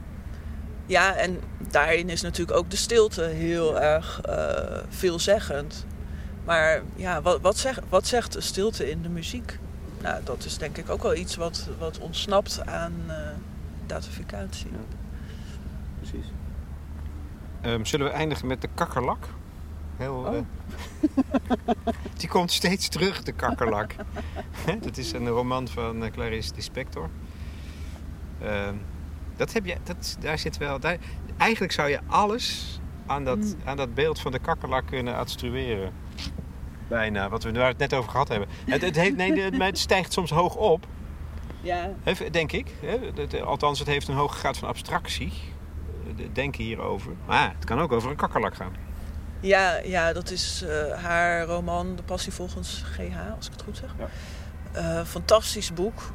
[0.86, 5.86] ja, en daarin is natuurlijk ook de stilte heel erg uh, veelzeggend.
[6.44, 9.59] Maar ja, wat, wat, zegt, wat zegt de stilte in de muziek?
[10.03, 13.14] Nou, dat is denk ik ook wel iets wat, wat ontsnapt aan uh,
[13.86, 14.70] datificatie.
[14.70, 14.99] Ja.
[17.67, 19.29] Um, zullen we eindigen met de kakkerlak?
[19.97, 20.35] Heel, oh.
[20.35, 20.41] uh,
[22.21, 23.95] die komt steeds terug, de kakkerlak.
[24.83, 27.09] dat is een roman van uh, Clarice Lispector.
[28.43, 28.69] Uh,
[29.37, 30.81] dat heb je, dat, daar zit wel.
[30.81, 30.97] Daar,
[31.37, 33.55] eigenlijk zou je alles aan dat, mm.
[33.65, 35.93] aan dat beeld van de kakkerlak kunnen atstrueren.
[36.89, 38.49] Bijna, wat we het net over gehad hebben.
[38.67, 40.87] Het, het, heeft, nee, het stijgt soms hoog op.
[41.61, 41.93] Ja.
[42.31, 42.75] Denk ik.
[43.45, 45.33] Althans, het heeft een hoge graad van abstractie
[46.33, 47.13] denken hierover.
[47.27, 48.73] Maar het kan ook over een kakkerlak gaan.
[49.41, 53.77] Ja, ja dat is uh, haar roman De Passie volgens GH, als ik het goed
[53.77, 53.95] zeg.
[53.99, 54.09] Ja.
[54.77, 56.13] Uh, fantastisch boek.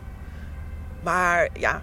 [1.03, 1.81] Maar ja,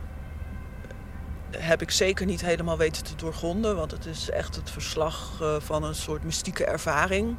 [1.50, 3.76] heb ik zeker niet helemaal weten te doorgronden.
[3.76, 7.36] Want het is echt het verslag uh, van een soort mystieke ervaring.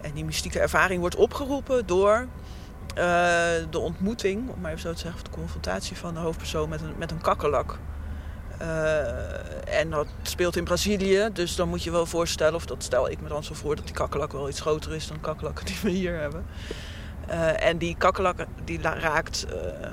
[0.00, 2.26] En die mystieke ervaring wordt opgeroepen door
[3.70, 6.80] de ontmoeting, om maar even zo te zeggen, of de confrontatie van de hoofdpersoon met
[6.80, 7.78] een, met een kakkerlak.
[8.62, 13.10] Uh, en dat speelt in Brazilië, dus dan moet je wel voorstellen, of dat stel
[13.10, 15.78] ik me dan zo voor, dat die kakkelak wel iets groter is dan kakkelakken die
[15.82, 16.46] we hier hebben.
[17.28, 19.88] Uh, en die kakkelak die raakt uh,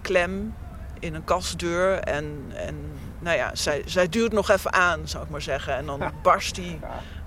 [0.00, 0.54] klem
[0.98, 2.76] in een kastdeur en, en
[3.18, 5.76] nou ja, zij, zij duurt nog even aan, zou ik maar zeggen.
[5.76, 6.78] En dan barst die,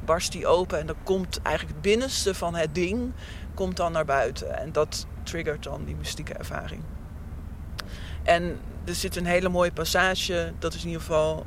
[0.06, 3.12] barst die open en dan komt eigenlijk het binnenste van het ding
[3.54, 4.58] komt dan naar buiten.
[4.58, 6.84] En dat triggert dan die mystieke ervaring.
[8.24, 10.54] En er zit een hele mooie passage.
[10.60, 11.46] Dat is in ieder geval,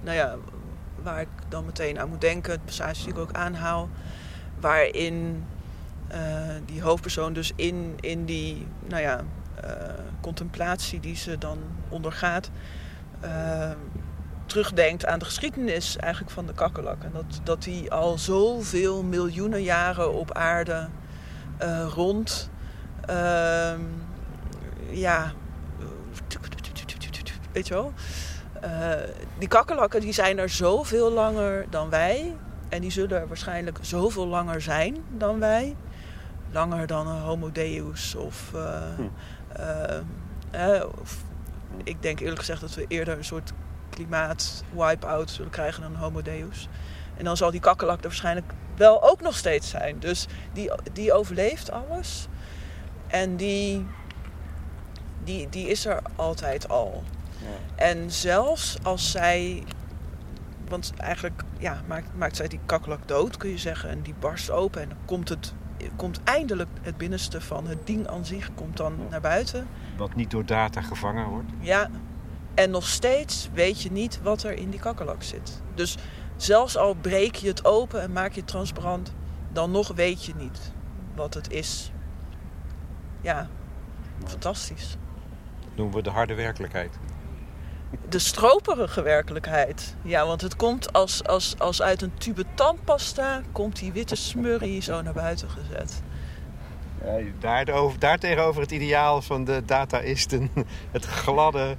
[0.00, 0.36] nou ja,
[1.02, 2.52] waar ik dan meteen aan moet denken.
[2.52, 3.88] De passage die ik ook aanhaal.
[4.60, 5.44] Waarin
[6.12, 6.18] uh,
[6.64, 9.24] die hoofdpersoon dus in, in die, nou ja,
[9.64, 9.70] uh,
[10.20, 11.58] contemplatie die ze dan
[11.88, 12.50] ondergaat.
[13.24, 13.70] Uh,
[14.46, 17.02] terugdenkt aan de geschiedenis eigenlijk van de kakkerlak.
[17.02, 20.88] En dat, dat die al zoveel miljoenen jaren op aarde
[21.94, 22.50] rond...
[23.06, 23.80] Ehm,
[24.90, 25.32] ja,
[27.58, 27.92] weet je wel.
[28.64, 28.90] Uh,
[29.38, 32.34] die kakkerlakken die zijn er zoveel langer dan wij.
[32.68, 35.76] En die zullen er waarschijnlijk zoveel langer zijn dan wij.
[36.50, 38.62] Langer dan een Homo Deus of, uh,
[38.96, 39.02] hm.
[40.54, 41.16] uh, of,
[41.84, 43.52] ik denk eerlijk gezegd dat we eerder een soort
[43.90, 46.68] klimaat wipe-out zullen krijgen dan een Homo Deus.
[47.16, 49.98] En dan zal die kakkerlak er waarschijnlijk wel ook nog steeds zijn.
[49.98, 52.28] Dus die, die overleeft alles.
[53.06, 53.86] En die,
[55.24, 57.02] die, die is er altijd al.
[57.74, 59.64] En zelfs als zij.
[60.68, 63.90] Want eigenlijk ja, maakt, maakt zij die kakkelak dood, kun je zeggen.
[63.90, 64.82] En die barst open.
[64.82, 65.52] En dan komt, het,
[65.96, 69.66] komt eindelijk het binnenste van het ding aan zich komt dan naar buiten.
[69.96, 71.50] Wat niet door data gevangen wordt.
[71.60, 71.90] Ja.
[72.54, 75.62] En nog steeds weet je niet wat er in die kakkelak zit.
[75.74, 75.96] Dus
[76.36, 79.14] zelfs al breek je het open en maak je het transparant,
[79.52, 80.72] dan nog weet je niet
[81.14, 81.92] wat het is.
[83.20, 83.48] Ja,
[84.24, 84.96] fantastisch.
[85.60, 86.98] Dat noemen we de harde werkelijkheid
[88.08, 89.94] de stroperige werkelijkheid.
[90.02, 93.42] Ja, want het komt als, als, als uit een tube tandpasta...
[93.52, 96.02] komt die witte smurrie zo naar buiten gezet.
[97.04, 97.66] Ja, daar,
[97.98, 100.50] daar tegenover het ideaal van de dataisten.
[100.90, 101.76] Het gladde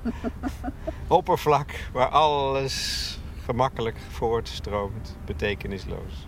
[1.07, 5.17] oppervlak waar alles gemakkelijk voortstroomt.
[5.25, 6.27] Betekenisloos.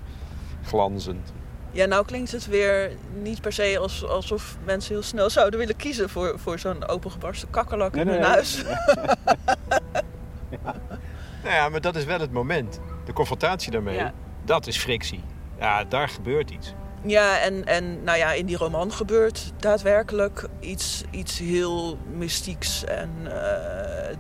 [0.63, 1.33] Glanzend.
[1.71, 2.91] Ja, nou klinkt het weer
[3.21, 7.49] niet per se als, alsof mensen heel snel zouden willen kiezen voor, voor zo'n opengebarsten
[7.49, 8.63] kakkerlak in hun huis.
[10.49, 10.75] ja.
[11.43, 12.79] Nou ja, maar dat is wel het moment.
[13.05, 14.01] De confrontatie daarmee,
[14.45, 15.23] dat is frictie.
[15.59, 16.73] Ja, daar gebeurt iets.
[17.03, 23.09] Ja, en, en nou ja, in die roman gebeurt daadwerkelijk iets, iets heel mystieks en
[23.23, 23.33] uh,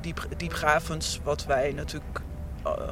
[0.01, 2.21] diep, diepgravends, wat wij natuurlijk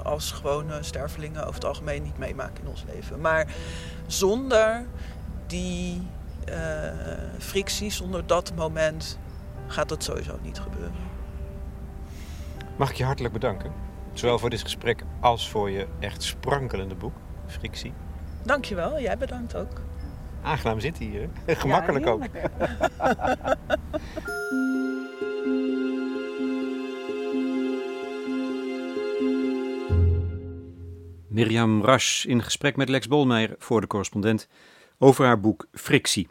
[0.04, 3.22] als gewone stervelingen over het algemeen niet meemaken in ons leven.
[3.22, 3.48] Maar
[4.08, 4.86] zonder
[5.48, 6.08] die
[6.50, 6.56] uh,
[7.38, 9.20] frictie, zonder dat moment,
[9.68, 10.94] gaat dat sowieso niet gebeuren.
[12.76, 13.72] Mag ik je hartelijk bedanken.
[14.14, 17.14] Zowel voor dit gesprek als voor je echt sprankelende boek,
[17.46, 17.94] Frictie.
[18.44, 19.82] Dankjewel, jij bedankt ook.
[20.42, 21.30] Aangenaam zitten hier.
[21.48, 22.24] Gemakkelijk ja, ook.
[31.40, 34.48] Mirjam Rasch in gesprek met Lex Bolmeijer voor de correspondent
[34.98, 36.28] over haar boek Frictie.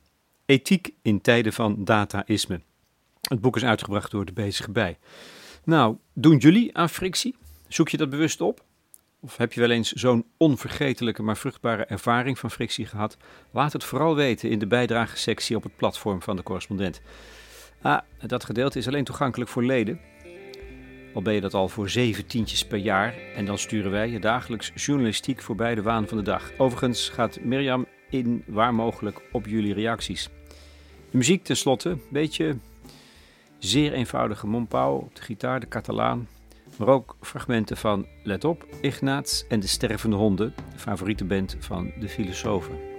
[0.46, 2.60] Ethiek in tijden van dataïsme.
[3.20, 4.98] Het boek is uitgebracht door de Bezige Bij.
[5.64, 7.36] Nou, doen jullie aan frictie?
[7.68, 8.64] Zoek je dat bewust op?
[9.20, 13.16] Of heb je wel eens zo'n onvergetelijke maar vruchtbare ervaring van frictie gehad?
[13.50, 17.00] Laat het vooral weten in de bijdragesectie op het platform van de correspondent.
[17.82, 20.00] Ah, dat gedeelte is alleen toegankelijk voor leden.
[21.14, 24.20] Al ben je dat al voor zeven tientjes per jaar en dan sturen wij je
[24.20, 26.50] dagelijks journalistiek voorbij de waan van de dag.
[26.58, 30.28] Overigens gaat Mirjam in waar mogelijk op jullie reacties.
[31.10, 32.56] De muziek tenslotte, een beetje
[33.58, 36.28] zeer eenvoudige Mompau op de gitaar, de Catalaan.
[36.76, 41.92] Maar ook fragmenten van Let op, Ignaz en de stervende honden, de favoriete band van
[42.00, 42.97] de filosofen.